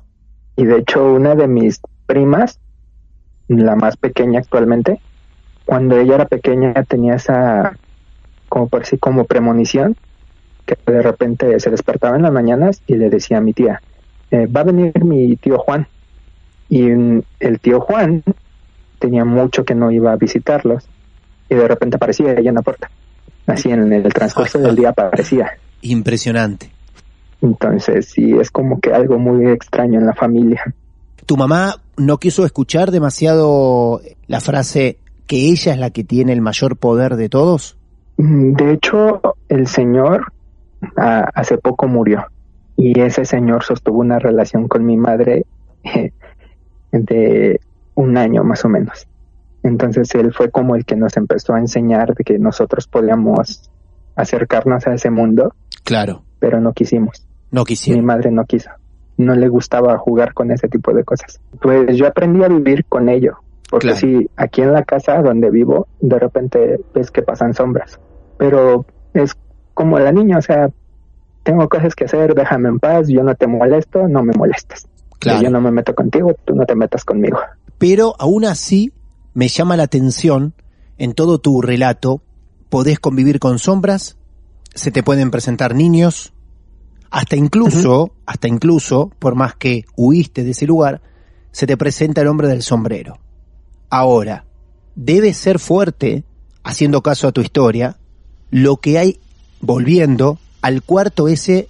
Y 0.57 0.65
de 0.65 0.79
hecho, 0.79 1.05
una 1.05 1.35
de 1.35 1.47
mis 1.49 1.81
primas 2.07 2.59
la 3.49 3.77
más 3.77 3.97
pequeña 3.97 4.41
actualmente, 4.41 5.01
cuando 5.65 5.99
ella 5.99 6.17
era 6.17 6.27
pequeña 6.27 6.73
tenía 6.85 7.15
esa, 7.15 7.77
como 8.49 8.69
por 8.69 8.83
así, 8.83 8.99
como 8.99 9.25
premonición, 9.25 9.97
que 10.67 10.77
de 10.87 11.03
repente 11.03 11.59
se 11.61 11.71
despertaba 11.71 12.17
en 12.17 12.23
las 12.23 12.33
mañanas 12.33 12.83
y 12.87 12.97
le 12.97 13.11
decía 13.11 13.39
a 13.39 13.41
mi 13.41 13.53
tía, 13.53 13.81
eh, 14.31 14.47
va 14.47 14.61
a 14.61 14.65
venir 14.65 15.05
mi 15.05 15.37
tío 15.37 15.59
Juan. 15.59 15.87
Y 16.69 16.89
el 16.89 17.61
tío 17.61 17.81
Juan 17.81 18.23
tenía 18.99 19.25
mucho 19.25 19.65
que 19.65 19.75
no 19.75 19.91
iba 19.91 20.13
a 20.13 20.17
visitarlos 20.17 20.89
y 21.49 21.55
de 21.55 21.69
repente 21.69 21.97
aparecía 21.97 22.33
ella 22.33 22.49
en 22.49 22.55
la 22.55 22.63
puerta. 22.63 22.91
Así 23.47 23.71
en 23.71 23.93
el 23.93 24.13
transcurso 24.13 24.59
del 24.59 24.75
día 24.75 24.91
aparecía. 24.91 25.59
Impresionante. 25.83 26.71
Entonces 27.43 28.07
sí, 28.07 28.33
es 28.41 28.51
como 28.51 28.81
que 28.81 28.93
algo 28.93 29.19
muy 29.19 29.47
extraño 29.49 29.99
en 29.99 30.07
la 30.07 30.15
familia. 30.15 30.75
¿Tu 31.27 31.37
mamá 31.37 31.77
no 31.97 32.19
quiso 32.19 32.45
escuchar 32.45 32.91
demasiado 32.91 34.01
la 34.27 34.41
frase 34.41 34.99
que 35.27 35.49
ella 35.51 35.73
es 35.73 35.79
la 35.79 35.91
que 35.91 36.05
tiene 36.05 36.33
el 36.33 36.41
mayor 36.41 36.77
poder 36.77 37.17
de 37.17 37.29
todos? 37.29 37.77
Mm, 38.17 38.53
de 38.53 38.73
hecho, 38.73 39.21
el 39.49 39.67
señor 39.67 40.33
hace 40.97 41.57
poco 41.57 41.89
murió 41.89 42.27
y 42.77 42.99
ese 43.01 43.25
señor 43.25 43.63
sostuvo 43.63 44.01
una 44.01 44.19
relación 44.19 44.69
con 44.69 44.85
mi 44.85 44.97
madre 44.99 45.47
de 46.93 47.61
un 47.95 48.19
año 48.19 48.45
más 48.45 48.65
o 48.65 48.69
menos. 48.69 49.07
Entonces 49.63 50.15
él 50.15 50.33
fue 50.35 50.51
como 50.51 50.77
el 50.77 50.85
que 50.85 50.97
nos 50.97 51.17
empezó 51.17 51.55
a 51.55 51.59
enseñar 51.59 52.15
de 52.15 52.23
que 52.23 52.39
nosotros 52.39 52.87
podíamos 52.87 53.71
acercarnos 54.15 54.87
a 54.87 54.95
ese 54.95 55.11
mundo. 55.11 55.55
Claro. 55.85 56.23
Pero 56.39 56.61
no 56.61 56.75
quisimos. 56.75 57.27
No 57.51 57.65
quisimos. 57.65 57.99
Mi 57.99 58.05
madre 58.05 58.31
no 58.31 58.45
quiso 58.45 58.71
no 59.17 59.35
le 59.35 59.49
gustaba 59.49 59.97
jugar 59.99 60.35
con 60.35 60.51
ese 60.51 60.69
tipo 60.69 60.93
de 60.93 61.05
cosas. 61.05 61.41
Pues 61.61 61.97
yo 61.97 62.07
aprendí 62.07 62.43
a 62.43 62.49
vivir 62.49 62.85
con 62.87 63.09
ello, 63.09 63.39
porque 63.71 63.95
si 63.95 64.29
aquí 64.37 64.63
en 64.63 64.73
la 64.73 64.85
casa 64.85 65.21
donde 65.23 65.51
vivo, 65.51 65.87
de 66.01 66.19
repente 66.19 66.81
ves 66.95 67.11
que 67.11 67.23
pasan 67.23 67.55
sombras, 67.55 67.99
pero 68.37 68.85
es 69.13 69.37
como 69.73 69.99
la 69.99 70.13
niña, 70.13 70.39
o 70.39 70.43
sea, 70.43 70.71
tengo 71.43 71.69
cosas 71.69 71.95
que 71.95 72.05
hacer, 72.05 72.35
déjame 72.35 72.69
en 72.69 72.79
paz, 72.81 73.09
yo 73.09 73.23
no 73.23 73.35
te 73.35 73.47
molesto, 73.47 74.09
no 74.09 74.23
me 74.23 74.33
molestes. 74.33 74.89
Claro. 75.19 75.43
Yo 75.43 75.51
no 75.51 75.61
me 75.61 75.71
meto 75.71 75.95
contigo, 75.95 76.35
tú 76.45 76.55
no 76.55 76.67
te 76.67 76.75
metas 76.75 77.05
conmigo. 77.05 77.39
Pero 77.79 78.15
aún 78.19 78.45
así 78.45 78.93
me 79.33 79.49
llama 79.49 79.77
la 79.77 79.85
atención 79.85 80.55
en 80.99 81.15
todo 81.15 81.39
tu 81.39 81.63
relato, 81.63 82.23
podés 82.69 82.99
convivir 82.99 83.39
con 83.41 83.59
sombras, 83.59 84.17
se 84.75 84.91
te 84.91 85.03
pueden 85.03 85.31
presentar 85.31 85.75
niños, 85.75 86.34
hasta 87.11 87.37
incluso, 87.37 88.13
hasta 88.27 88.49
incluso, 88.49 89.11
por 89.19 89.35
más 89.35 89.55
que 89.55 89.85
huiste 89.97 90.45
de 90.45 90.51
ese 90.51 90.67
lugar, 90.67 91.01
se 91.53 91.67
te 91.67 91.77
presenta 91.77 92.21
el 92.21 92.27
hombre 92.27 92.49
del 92.49 92.63
sombrero. 92.63 93.19
Ahora, 93.91 94.45
debe 94.97 95.33
ser 95.33 95.59
fuerte, 95.59 96.25
haciendo 96.65 97.03
caso 97.03 97.29
a 97.29 97.33
tu 97.33 97.41
historia, 97.41 97.97
lo 98.51 98.77
que 98.79 98.99
hay 98.99 99.21
volviendo 99.61 100.39
al 100.63 100.83
cuarto 100.83 101.29
ese 101.29 101.69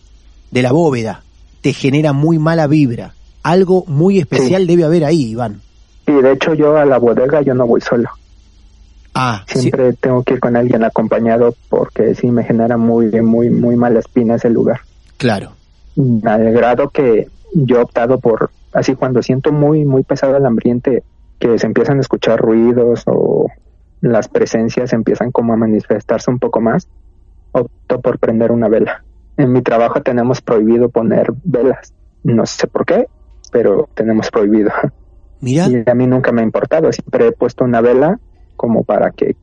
de 0.51 0.63
la 0.63 0.73
bóveda. 0.73 1.23
Te 1.61 1.73
genera 1.73 2.13
muy 2.13 2.39
mala 2.39 2.67
vibra. 2.67 3.15
Algo 3.43 3.85
muy 3.87 4.19
especial 4.19 4.67
debe 4.67 4.85
haber 4.85 5.05
ahí, 5.05 5.31
Iván. 5.31 5.61
Y 6.07 6.13
de 6.13 6.33
hecho 6.33 6.55
yo 6.55 6.77
a 6.77 6.85
la 6.85 6.99
bodega 6.99 7.43
yo 7.43 7.55
no 7.55 7.67
voy 7.67 7.81
solo. 7.81 8.09
Ah, 9.15 9.45
siempre 9.47 9.93
tengo 9.93 10.23
que 10.23 10.35
ir 10.35 10.41
con 10.41 10.57
alguien 10.57 10.83
acompañado 10.83 11.55
porque 11.69 12.15
sí 12.15 12.31
me 12.31 12.43
genera 12.43 12.77
muy, 12.77 13.11
muy, 13.21 13.49
muy 13.49 13.77
mala 13.77 14.01
espina 14.01 14.35
ese 14.35 14.51
lugar. 14.51 14.81
Claro. 15.17 15.53
Al 16.25 16.53
grado 16.53 16.91
que 16.91 17.29
yo 17.55 17.79
he 17.79 17.83
optado 17.83 18.19
por, 18.19 18.51
así 18.73 18.95
cuando 18.95 19.23
siento 19.23 19.53
muy, 19.53 19.85
muy 19.85 20.03
pesado 20.03 20.37
el 20.37 20.47
ambiente, 20.47 21.03
que 21.39 21.59
se 21.59 21.67
empiezan 21.67 21.99
a 21.99 22.01
escuchar 22.01 22.41
ruidos 22.41 23.05
o 23.07 23.47
las 24.01 24.29
presencias 24.29 24.93
empiezan 24.93 25.31
como 25.31 25.53
a 25.53 25.57
manifestarse 25.57 26.31
un 26.31 26.39
poco 26.39 26.61
más, 26.61 26.89
opto 27.53 28.01
por 28.01 28.19
prender 28.19 28.53
una 28.53 28.69
vela. 28.69 29.05
En 29.37 29.53
mi 29.53 29.63
trabajo 29.63 30.03
tenemos 30.03 30.41
prohibido 30.41 30.89
poner 30.91 31.33
velas. 31.45 31.93
No 32.23 32.47
sé 32.47 32.67
por 32.67 32.85
qué, 32.85 33.07
pero 33.51 33.89
tenemos 33.95 34.31
prohibido. 34.31 34.71
Mira. 35.41 35.69
Y 35.69 35.83
a 35.89 35.95
mí 35.95 36.07
nunca 36.07 36.33
me 36.33 36.43
ha 36.43 36.45
importado. 36.45 36.93
Siempre 36.93 37.29
he 37.29 37.33
puesto 37.33 37.65
una 37.65 37.81
vela 37.81 38.19
como 38.57 38.85
para 38.85 39.11
que 39.11 39.37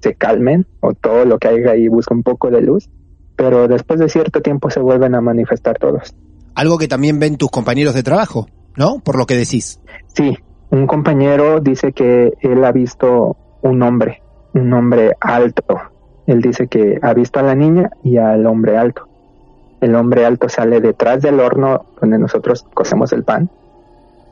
se 0.00 0.14
calmen 0.14 0.66
o 0.80 0.94
todo 0.94 1.24
lo 1.24 1.38
que 1.38 1.48
haya 1.48 1.72
ahí 1.72 1.88
busca 1.88 2.14
un 2.14 2.22
poco 2.22 2.50
de 2.50 2.60
luz 2.60 2.88
pero 3.36 3.68
después 3.68 4.00
de 4.00 4.08
cierto 4.08 4.40
tiempo 4.40 4.70
se 4.70 4.80
vuelven 4.80 5.14
a 5.14 5.20
manifestar 5.20 5.78
todos. 5.78 6.14
Algo 6.54 6.78
que 6.78 6.88
también 6.88 7.18
ven 7.18 7.36
tus 7.36 7.50
compañeros 7.50 7.94
de 7.94 8.02
trabajo, 8.02 8.46
¿no? 8.76 9.00
Por 9.00 9.16
lo 9.18 9.26
que 9.26 9.36
decís. 9.36 9.80
Sí, 10.06 10.36
un 10.70 10.86
compañero 10.86 11.60
dice 11.60 11.92
que 11.92 12.32
él 12.40 12.64
ha 12.64 12.72
visto 12.72 13.36
un 13.62 13.82
hombre, 13.82 14.22
un 14.54 14.72
hombre 14.72 15.12
alto. 15.20 15.64
Él 16.26 16.40
dice 16.40 16.68
que 16.68 16.98
ha 17.02 17.12
visto 17.12 17.40
a 17.40 17.42
la 17.42 17.54
niña 17.54 17.90
y 18.02 18.16
al 18.16 18.46
hombre 18.46 18.76
alto. 18.76 19.08
El 19.80 19.94
hombre 19.96 20.24
alto 20.24 20.48
sale 20.48 20.80
detrás 20.80 21.20
del 21.20 21.40
horno 21.40 21.84
donde 22.00 22.18
nosotros 22.18 22.64
cocemos 22.72 23.12
el 23.12 23.24
pan 23.24 23.50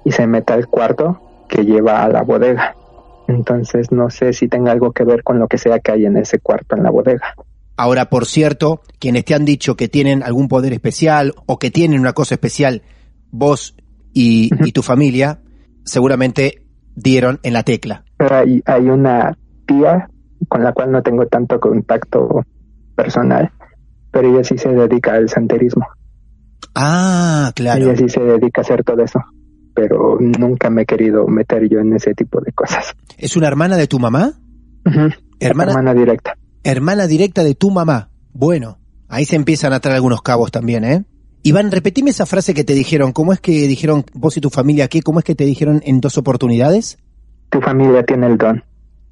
y 0.04 0.12
se 0.12 0.26
mete 0.26 0.52
al 0.52 0.66
cuarto 0.66 1.20
que 1.48 1.64
lleva 1.64 2.02
a 2.02 2.08
la 2.08 2.22
bodega. 2.22 2.74
Entonces 3.28 3.92
no 3.92 4.10
sé 4.10 4.32
si 4.32 4.48
tenga 4.48 4.72
algo 4.72 4.92
que 4.92 5.04
ver 5.04 5.22
con 5.22 5.38
lo 5.38 5.48
que 5.48 5.58
sea 5.58 5.80
que 5.80 5.92
hay 5.92 6.06
en 6.06 6.16
ese 6.16 6.38
cuarto 6.38 6.76
en 6.76 6.82
la 6.82 6.90
bodega. 6.90 7.34
Ahora, 7.76 8.10
por 8.10 8.26
cierto, 8.26 8.82
quienes 8.98 9.24
te 9.24 9.34
han 9.34 9.44
dicho 9.44 9.76
que 9.76 9.88
tienen 9.88 10.22
algún 10.22 10.48
poder 10.48 10.72
especial 10.72 11.34
o 11.46 11.58
que 11.58 11.70
tienen 11.70 12.00
una 12.00 12.12
cosa 12.12 12.34
especial, 12.34 12.82
vos 13.30 13.74
y, 14.12 14.50
tu 14.72 14.82
familia, 14.82 15.40
seguramente 15.84 16.66
dieron 16.94 17.40
en 17.42 17.54
la 17.54 17.62
tecla. 17.62 18.04
Pero 18.18 18.36
hay, 18.36 18.62
hay 18.66 18.88
una 18.88 19.36
tía 19.66 20.08
con 20.48 20.62
la 20.62 20.72
cual 20.72 20.92
no 20.92 21.02
tengo 21.02 21.26
tanto 21.26 21.58
contacto 21.58 22.44
personal, 22.94 23.50
pero 24.10 24.28
ella 24.28 24.44
sí 24.44 24.58
se 24.58 24.68
dedica 24.68 25.14
al 25.14 25.28
santerismo. 25.28 25.86
Ah, 26.74 27.52
claro. 27.54 27.86
Ella 27.86 27.96
sí 27.96 28.08
se 28.08 28.20
dedica 28.20 28.60
a 28.60 28.64
hacer 28.64 28.84
todo 28.84 29.02
eso, 29.02 29.20
pero 29.74 30.18
nunca 30.20 30.68
me 30.68 30.82
he 30.82 30.86
querido 30.86 31.26
meter 31.26 31.68
yo 31.68 31.80
en 31.80 31.94
ese 31.94 32.14
tipo 32.14 32.40
de 32.40 32.52
cosas. 32.52 32.94
¿Es 33.16 33.36
una 33.36 33.48
hermana 33.48 33.76
de 33.76 33.86
tu 33.86 33.98
mamá? 33.98 34.32
hermana 35.40 35.94
directa. 35.94 36.36
Hermana 36.64 37.06
directa 37.06 37.42
de 37.42 37.54
tu 37.54 37.70
mamá. 37.70 38.10
Bueno, 38.32 38.78
ahí 39.08 39.24
se 39.24 39.36
empiezan 39.36 39.72
a 39.72 39.80
traer 39.80 39.96
algunos 39.96 40.22
cabos 40.22 40.52
también, 40.52 40.84
¿eh? 40.84 41.04
Iván, 41.42 41.72
repetime 41.72 42.10
esa 42.10 42.24
frase 42.24 42.54
que 42.54 42.62
te 42.62 42.72
dijeron. 42.72 43.12
¿Cómo 43.12 43.32
es 43.32 43.40
que 43.40 43.66
dijeron 43.66 44.04
vos 44.12 44.36
y 44.36 44.40
tu 44.40 44.48
familia 44.48 44.86
qué? 44.86 45.02
¿Cómo 45.02 45.18
es 45.18 45.24
que 45.24 45.34
te 45.34 45.44
dijeron 45.44 45.82
en 45.84 46.00
dos 46.00 46.18
oportunidades? 46.18 46.98
Tu 47.50 47.60
familia 47.60 48.04
tiene 48.04 48.28
el 48.28 48.38
don. 48.38 48.62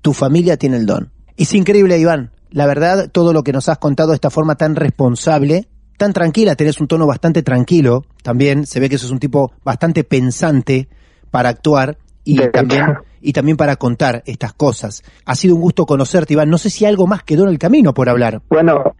Tu 0.01 0.13
familia 0.13 0.57
tiene 0.57 0.77
el 0.77 0.87
don. 0.87 1.11
Es 1.37 1.53
increíble, 1.55 1.99
Iván. 1.99 2.31
La 2.51 2.67
verdad, 2.67 3.11
todo 3.11 3.33
lo 3.33 3.43
que 3.43 3.53
nos 3.53 3.69
has 3.69 3.79
contado 3.79 4.11
de 4.11 4.15
esta 4.15 4.31
forma 4.31 4.55
tan 4.55 4.77
responsable, 4.77 5.69
tan 5.97 6.13
tranquila, 6.13 6.55
tenés 6.55 6.81
un 6.81 6.87
tono 6.87 7.07
bastante 7.07 7.43
tranquilo. 7.43 8.07
También 8.23 8.65
se 8.65 8.79
ve 8.79 8.89
que 8.89 8.99
sos 8.99 9.11
un 9.11 9.19
tipo 9.19 9.53
bastante 9.65 10.05
pensante 10.05 10.89
para 11.33 11.49
actuar 11.49 11.99
y 12.25 12.37
también 12.49 12.99
y 13.21 13.33
también 13.33 13.57
para 13.57 13.77
contar 13.77 14.23
estas 14.27 14.53
cosas. 14.55 15.03
Ha 15.27 15.35
sido 15.35 15.55
un 15.55 15.61
gusto 15.61 15.87
conocerte, 15.87 16.33
Iván. 16.33 16.49
No 16.49 16.59
sé 16.59 16.71
si 16.71 16.85
algo 16.87 17.07
más 17.07 17.23
quedó 17.23 17.45
en 17.45 17.51
el 17.51 17.59
camino 17.59 17.93
por 17.93 18.09
hablar. 18.09 18.41
Bueno, 18.49 18.95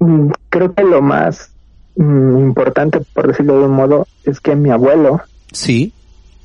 mm, 0.00 0.30
creo 0.48 0.74
que 0.74 0.82
lo 0.82 1.00
más 1.02 1.52
mm, 1.96 2.38
importante, 2.38 3.00
por 3.14 3.28
decirlo 3.28 3.58
de 3.58 3.64
un 3.66 3.72
modo, 3.72 4.06
es 4.24 4.40
que 4.40 4.56
mi 4.56 4.70
abuelo, 4.70 5.20
Sí. 5.52 5.92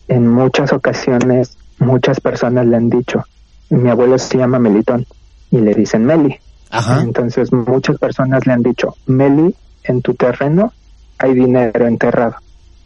en 0.08 0.28
muchas 0.28 0.72
ocasiones, 0.74 1.58
muchas 1.80 2.20
personas 2.20 2.68
le 2.68 2.78
han 2.78 2.90
dicho, 2.90 3.24
mi 3.70 3.90
abuelo 3.90 4.18
se 4.18 4.38
llama 4.38 4.60
Melitón 4.60 5.06
y 5.50 5.58
le 5.58 5.74
dicen 5.74 6.06
Meli. 6.06 6.38
Ajá. 6.70 7.02
Entonces 7.02 7.52
muchas 7.52 7.98
personas 7.98 8.46
le 8.46 8.54
han 8.54 8.64
dicho, 8.64 8.96
Meli, 9.08 9.56
en 9.84 10.02
tu 10.02 10.14
terreno 10.14 10.74
hay 11.18 11.34
dinero 11.34 11.88
enterrado. 11.88 12.36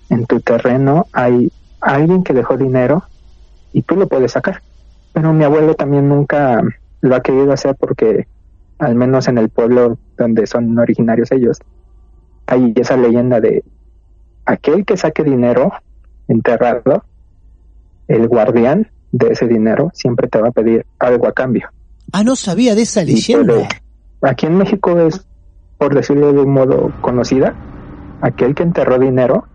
En 0.10 0.26
tu 0.26 0.40
terreno 0.40 1.08
hay 1.12 1.52
alguien 1.82 2.24
que 2.24 2.34
dejó 2.34 2.58
dinero 2.58 3.04
y 3.74 3.82
tú 3.82 3.96
lo 3.96 4.08
puedes 4.08 4.32
sacar. 4.32 4.62
Pero 5.14 5.34
mi 5.34 5.44
abuelo 5.44 5.74
también 5.74 6.08
nunca 6.08 6.62
lo 7.02 7.16
ha 7.16 7.22
querido 7.22 7.52
hacer 7.52 7.76
porque, 7.76 8.28
al 8.78 8.96
menos 8.96 9.28
en 9.28 9.38
el 9.38 9.50
pueblo 9.50 9.98
donde 10.18 10.48
son 10.48 10.78
originarios 10.78 11.32
ellos, 11.32 11.60
hay 12.46 12.74
esa 12.76 12.98
leyenda 12.98 13.40
de 13.40 13.64
aquel 14.46 14.86
que 14.86 14.98
saque 14.98 15.24
dinero 15.24 15.72
enterrado, 16.28 17.04
el 18.08 18.28
guardián 18.28 18.88
de 19.12 19.30
ese 19.30 19.48
dinero 19.48 19.92
siempre 19.94 20.28
te 20.28 20.40
va 20.40 20.50
a 20.50 20.52
pedir 20.52 20.86
algo 21.00 21.28
a 21.28 21.34
cambio. 21.34 21.70
Ah, 22.12 22.24
no 22.24 22.36
sabía 22.36 22.76
de 22.76 22.84
esa 22.84 23.04
leyenda. 23.04 23.68
aquí 24.22 24.46
en 24.46 24.58
México 24.58 25.00
es, 25.00 25.26
por 25.78 25.94
decirlo 25.94 26.34
de 26.34 26.42
un 26.42 26.54
modo 26.54 26.92
conocida, 27.02 27.56
aquel 28.22 28.56
que 28.56 28.64
enterró 28.64 28.98
dinero 29.00 29.48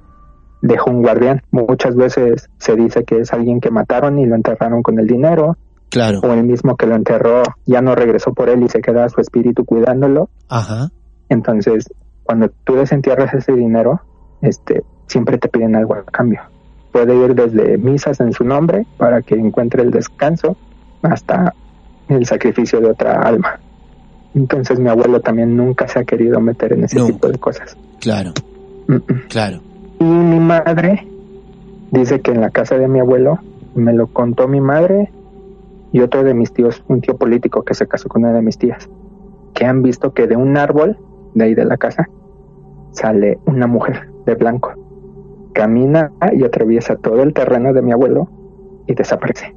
dejó 0.66 0.90
un 0.90 1.03
guardián. 1.03 1.42
Muchas 1.50 1.94
veces 1.94 2.48
se 2.59 2.74
dice 2.74 3.05
que 3.05 3.20
es 3.20 3.33
alguien 3.33 3.61
que 3.61 3.70
mataron 3.70 4.18
y 4.18 4.27
lo 4.27 4.35
enterraron 4.35 4.83
con 4.83 4.98
el 4.98 5.07
dinero, 5.07 5.57
Claro. 5.90 6.20
o 6.22 6.33
el 6.33 6.42
mismo 6.42 6.77
que 6.77 6.87
lo 6.87 6.96
enterró 6.96 7.42
ya 7.66 7.81
no 7.83 7.94
regresó 7.94 8.33
por 8.33 8.48
él 8.48 8.62
y 8.64 8.68
se 8.68 8.81
queda 8.81 9.09
su 9.09 9.20
espíritu 9.20 9.64
cuidándolo. 9.64 10.29
Ajá. 10.48 10.88
Entonces, 11.29 11.92
cuando 12.24 12.48
tú 12.64 12.74
desentierras 12.77 13.33
ese 13.35 13.53
dinero, 13.53 14.00
este, 14.40 14.83
siempre 15.07 15.38
te 15.38 15.48
piden 15.48 15.77
algo 15.77 15.94
a 15.94 16.03
cambio. 16.05 16.40
Puede 16.92 17.14
ir 17.14 17.35
desde 17.35 17.77
misas 17.77 18.18
en 18.20 18.33
su 18.33 18.44
nombre 18.44 18.87
para 18.96 19.20
que 19.22 19.35
encuentre 19.35 19.83
el 19.83 19.90
descanso 19.90 20.57
hasta 21.03 21.55
el 22.09 22.24
sacrificio 22.24 22.81
de 22.81 22.90
otra 22.90 23.20
alma. 23.20 23.61
Entonces 24.35 24.81
mi 24.81 24.88
abuelo 24.88 25.20
también 25.20 25.57
nunca 25.57 25.87
se 25.87 25.98
ha 26.00 26.05
querido 26.05 26.40
meter 26.40 26.72
en 26.72 26.85
ese 26.85 26.98
Nunca. 26.98 27.12
tipo 27.12 27.29
de 27.29 27.38
cosas. 27.38 27.77
Claro. 28.00 28.33
Mm, 28.88 28.94
mm. 28.94 29.03
Claro. 29.29 29.61
Y 30.05 30.07
mi 30.07 30.38
madre 30.38 31.07
dice 31.90 32.21
que 32.21 32.31
en 32.33 32.43
la 32.43 32.51
casa 32.51 32.77
de 32.77 32.88
mi 32.88 33.01
abuelo 33.01 33.38
me 33.75 33.95
lo 33.95 34.07
contó 34.09 34.47
mi 34.49 34.61
madre 34.61 35.11
y 35.93 36.01
otro 36.01 36.23
de 36.25 36.35
mis 36.35 36.53
tíos, 36.53 36.85
un 36.88 37.01
tío 37.01 37.17
político 37.17 37.62
que 37.62 37.73
se 37.73 37.87
casó 37.87 38.11
con 38.11 38.23
una 38.23 38.35
de 38.35 38.43
mis 38.43 38.59
tías, 38.59 38.87
que 39.55 39.64
han 39.64 39.81
visto 39.83 40.12
que 40.12 40.27
de 40.27 40.37
un 40.37 40.59
árbol 40.59 40.99
de 41.33 41.45
ahí 41.45 41.55
de 41.55 41.64
la 41.64 41.79
casa 41.79 42.11
sale 42.93 43.38
una 43.47 43.67
mujer 43.67 44.11
de 44.27 44.35
blanco. 44.35 44.75
Camina 45.55 46.12
y 46.35 46.45
atraviesa 46.45 46.97
todo 46.97 47.23
el 47.23 47.33
terreno 47.33 47.73
de 47.73 47.81
mi 47.81 47.93
abuelo 47.93 48.29
y 48.87 48.95
desaparece. 48.95 49.55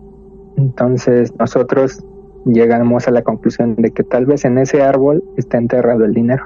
Entonces 0.55 1.33
nosotros 1.38 2.05
llegamos 2.45 3.10
a 3.10 3.12
la 3.12 3.21
conclusión 3.21 3.75
de 3.75 3.91
que 3.91 4.03
tal 4.03 4.25
vez 4.25 4.45
en 4.45 4.60
ese 4.60 4.81
árbol 4.81 5.25
está 5.36 5.57
enterrado 5.57 6.05
el 6.05 6.13
dinero, 6.13 6.45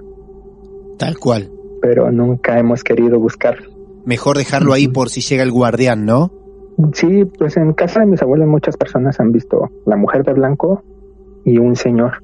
Tal 0.98 1.20
cual. 1.20 1.52
pero 1.84 2.12
nunca 2.12 2.58
hemos 2.58 2.84
querido 2.84 3.20
buscarlo. 3.20 3.70
Mejor 4.06 4.38
dejarlo 4.38 4.74
ahí 4.74 4.88
por 4.88 5.10
si 5.10 5.22
llega 5.22 5.44
el 5.44 5.52
guardián, 5.52 6.06
¿no? 6.06 6.32
Sí, 6.94 7.26
pues 7.26 7.58
en 7.58 7.74
casa 7.74 8.00
de 8.00 8.08
mis 8.08 8.22
abuelos 8.22 8.48
muchas 8.48 8.78
personas 8.78 9.20
han 9.20 9.32
visto 9.32 9.70
la 9.86 9.96
mujer 9.96 10.24
de 10.24 10.34
blanco 10.34 10.84
y 11.46 11.58
un 11.58 11.76
señor 11.76 12.24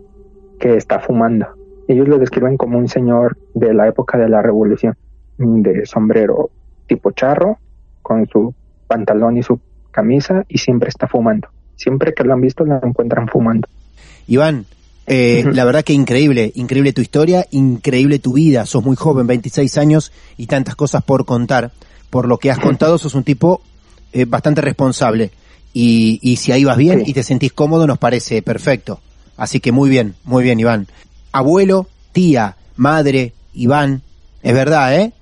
que 0.60 0.76
está 0.76 1.00
fumando. 1.00 1.48
Ellos 1.88 2.08
lo 2.08 2.18
describen 2.18 2.58
como 2.58 2.78
un 2.78 2.88
señor 2.88 3.38
de 3.54 3.74
la 3.74 3.88
época 3.88 4.18
de 4.18 4.30
la 4.30 4.42
revolución, 4.42 4.98
de 5.38 5.86
sombrero 5.86 6.50
tipo 6.88 7.12
charro, 7.12 7.60
con 8.02 8.28
su 8.28 8.54
pantalón 8.88 9.38
y 9.38 9.44
su 9.44 9.60
camisa 9.92 10.46
y 10.48 10.58
siempre 10.58 10.90
está 10.90 11.08
fumando. 11.08 11.50
Siempre 11.76 12.13
que 12.13 12.24
lo 12.24 12.34
han 12.34 12.42
visto 12.42 12.66
lo 12.66 12.80
encuentran 12.84 13.28
fumando. 13.28 13.68
Iván, 14.28 14.66
eh, 15.08 15.43
la 15.52 15.63
verdad 15.65 15.84
que 15.84 15.93
increíble, 15.93 16.52
increíble 16.56 16.93
tu 16.93 17.02
historia, 17.02 17.48
increíble 17.52 18.20
tu 18.20 18.34
vida. 18.34 18.65
Sos 18.65 18.84
muy 18.84 18.96
joven, 18.96 19.26
26 19.28 19.78
años 19.78 20.12
y 20.38 20.48
tantas 20.48 20.76
cosas 20.76 21.04
por 21.04 21.26
contar. 21.26 21.72
Por 22.10 22.28
lo 22.28 22.38
que 22.38 22.52
has 22.52 22.60
contado, 22.60 22.98
sos 22.98 23.15
un 23.15 23.24
tipo 23.24 23.62
eh, 24.13 24.26
bastante 24.26 24.62
responsable. 24.62 25.32
Y, 25.74 26.20
y 26.22 26.36
si 26.38 26.52
ahí 26.52 26.63
vas 26.63 26.78
bien 26.78 27.00
Sí. 27.06 27.12
y 27.12 27.13
te 27.13 27.24
sentís 27.24 27.54
cómodo, 27.54 27.88
nos 27.88 27.98
parece 27.98 28.41
perfecto. 28.41 29.00
Así 29.38 29.60
que 29.60 29.72
muy 29.72 29.89
bien, 29.89 30.15
muy 30.24 30.43
bien, 30.43 30.60
Iván. 30.60 30.88
Abuelo, 31.32 31.88
tía, 32.12 32.56
madre, 32.76 33.34
Iván, 33.54 34.02
es 34.41 34.54
verdad, 34.54 34.96
¿eh? 35.00 35.13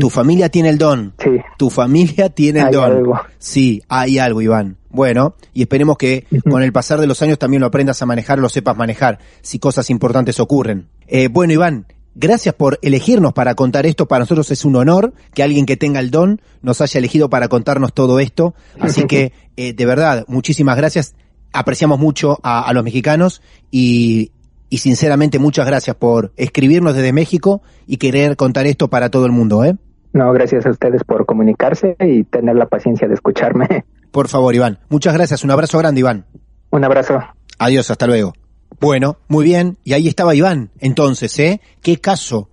Tu 0.00 0.08
familia 0.10 0.48
tiene 0.48 0.68
el 0.70 0.78
don. 0.78 1.12
Sí, 1.22 1.30
Tu 1.58 1.68
familia 1.70 2.28
tiene 2.28 2.60
el 2.60 2.66
hay 2.66 2.72
don. 2.72 2.84
algo. 2.92 3.20
Sí, 3.38 3.82
hay 3.88 4.18
algo, 4.18 4.40
Iván. 4.40 4.76
Bueno, 4.94 5.34
y 5.52 5.62
esperemos 5.62 5.98
que 5.98 6.24
con 6.48 6.62
el 6.62 6.72
pasar 6.72 7.00
de 7.00 7.08
los 7.08 7.20
años 7.20 7.36
también 7.36 7.60
lo 7.60 7.66
aprendas 7.66 8.00
a 8.00 8.06
manejar, 8.06 8.38
lo 8.38 8.48
sepas 8.48 8.76
manejar, 8.76 9.18
si 9.42 9.58
cosas 9.58 9.90
importantes 9.90 10.38
ocurren. 10.38 10.86
Eh, 11.08 11.26
bueno, 11.26 11.52
Iván, 11.52 11.86
gracias 12.14 12.54
por 12.54 12.78
elegirnos 12.80 13.32
para 13.32 13.56
contar 13.56 13.86
esto. 13.86 14.06
Para 14.06 14.20
nosotros 14.20 14.52
es 14.52 14.64
un 14.64 14.76
honor 14.76 15.12
que 15.34 15.42
alguien 15.42 15.66
que 15.66 15.76
tenga 15.76 15.98
el 15.98 16.12
don 16.12 16.40
nos 16.62 16.80
haya 16.80 16.98
elegido 16.98 17.28
para 17.28 17.48
contarnos 17.48 17.92
todo 17.92 18.20
esto. 18.20 18.54
Así 18.78 19.04
que, 19.08 19.32
eh, 19.56 19.72
de 19.72 19.84
verdad, 19.84 20.24
muchísimas 20.28 20.76
gracias. 20.76 21.16
Apreciamos 21.52 21.98
mucho 21.98 22.38
a, 22.44 22.62
a 22.62 22.72
los 22.72 22.84
mexicanos 22.84 23.42
y, 23.72 24.30
y 24.70 24.78
sinceramente 24.78 25.40
muchas 25.40 25.66
gracias 25.66 25.96
por 25.96 26.32
escribirnos 26.36 26.94
desde 26.94 27.12
México 27.12 27.62
y 27.88 27.96
querer 27.96 28.36
contar 28.36 28.68
esto 28.68 28.88
para 28.88 29.10
todo 29.10 29.26
el 29.26 29.32
mundo, 29.32 29.64
¿eh? 29.64 29.74
No, 30.12 30.32
gracias 30.32 30.64
a 30.64 30.70
ustedes 30.70 31.02
por 31.02 31.26
comunicarse 31.26 31.96
y 31.98 32.22
tener 32.22 32.54
la 32.54 32.66
paciencia 32.66 33.08
de 33.08 33.14
escucharme. 33.14 33.84
Por 34.14 34.28
favor, 34.28 34.54
Iván. 34.54 34.78
Muchas 34.90 35.12
gracias. 35.12 35.42
Un 35.42 35.50
abrazo 35.50 35.76
grande, 35.76 35.98
Iván. 35.98 36.24
Un 36.70 36.84
abrazo. 36.84 37.18
Adiós, 37.58 37.90
hasta 37.90 38.06
luego. 38.06 38.32
Bueno, 38.78 39.18
muy 39.26 39.44
bien. 39.44 39.76
Y 39.82 39.92
ahí 39.92 40.06
estaba 40.06 40.36
Iván. 40.36 40.70
Entonces, 40.78 41.36
¿eh? 41.40 41.60
¿Qué 41.82 42.00
caso? 42.00 42.48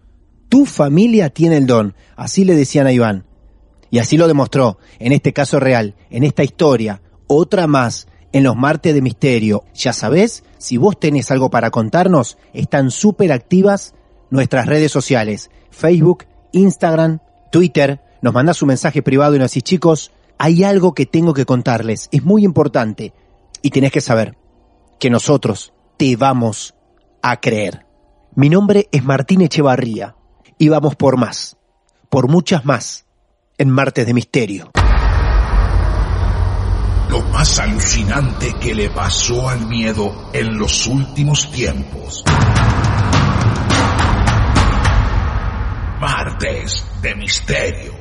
Tu 0.49 0.65
familia 0.65 1.29
tiene 1.29 1.57
el 1.57 1.67
don. 1.67 1.93
Así 2.15 2.45
le 2.45 2.55
decían 2.55 2.87
a 2.87 2.91
Iván. 2.91 3.27
Y 3.91 3.99
así 3.99 4.17
lo 4.17 4.27
demostró 4.27 4.79
en 4.97 5.11
este 5.11 5.33
caso 5.33 5.59
real, 5.59 5.93
en 6.09 6.23
esta 6.23 6.43
historia. 6.43 7.03
Otra 7.27 7.67
más 7.67 8.07
en 8.31 8.43
los 8.43 8.55
martes 8.55 8.95
de 8.95 9.03
misterio. 9.03 9.63
Ya 9.75 9.93
sabés, 9.93 10.43
si 10.57 10.77
vos 10.77 10.99
tenés 10.99 11.29
algo 11.29 11.51
para 11.51 11.69
contarnos, 11.69 12.39
están 12.53 12.89
súper 12.89 13.31
activas 13.31 13.93
nuestras 14.31 14.65
redes 14.65 14.91
sociales. 14.91 15.51
Facebook, 15.69 16.25
Instagram, 16.53 17.19
Twitter. 17.51 18.01
Nos 18.23 18.33
mandás 18.33 18.63
un 18.63 18.69
mensaje 18.69 19.03
privado 19.03 19.35
y 19.35 19.37
nos 19.37 19.51
decís, 19.51 19.61
chicos, 19.61 20.11
hay 20.43 20.63
algo 20.63 20.95
que 20.95 21.05
tengo 21.05 21.35
que 21.35 21.45
contarles. 21.45 22.09
Es 22.11 22.23
muy 22.23 22.43
importante. 22.43 23.13
Y 23.61 23.69
tenés 23.69 23.91
que 23.91 24.01
saber 24.01 24.35
que 24.99 25.11
nosotros 25.11 25.71
te 25.97 26.15
vamos 26.15 26.73
a 27.21 27.39
creer. 27.39 27.85
Mi 28.33 28.49
nombre 28.49 28.89
es 28.91 29.03
Martín 29.03 29.41
Echevarría 29.41 30.15
y 30.57 30.67
vamos 30.69 30.95
por 30.95 31.15
más, 31.15 31.57
por 32.09 32.27
muchas 32.27 32.65
más, 32.65 33.05
en 33.59 33.69
Martes 33.69 34.07
de 34.07 34.15
Misterio. 34.15 34.71
Lo 37.07 37.21
más 37.31 37.59
alucinante 37.59 38.55
que 38.59 38.73
le 38.73 38.89
pasó 38.89 39.47
al 39.47 39.67
miedo 39.67 40.31
en 40.33 40.57
los 40.57 40.87
últimos 40.87 41.51
tiempos. 41.51 42.23
Martes 45.99 46.83
de 47.03 47.15
Misterio. 47.15 48.00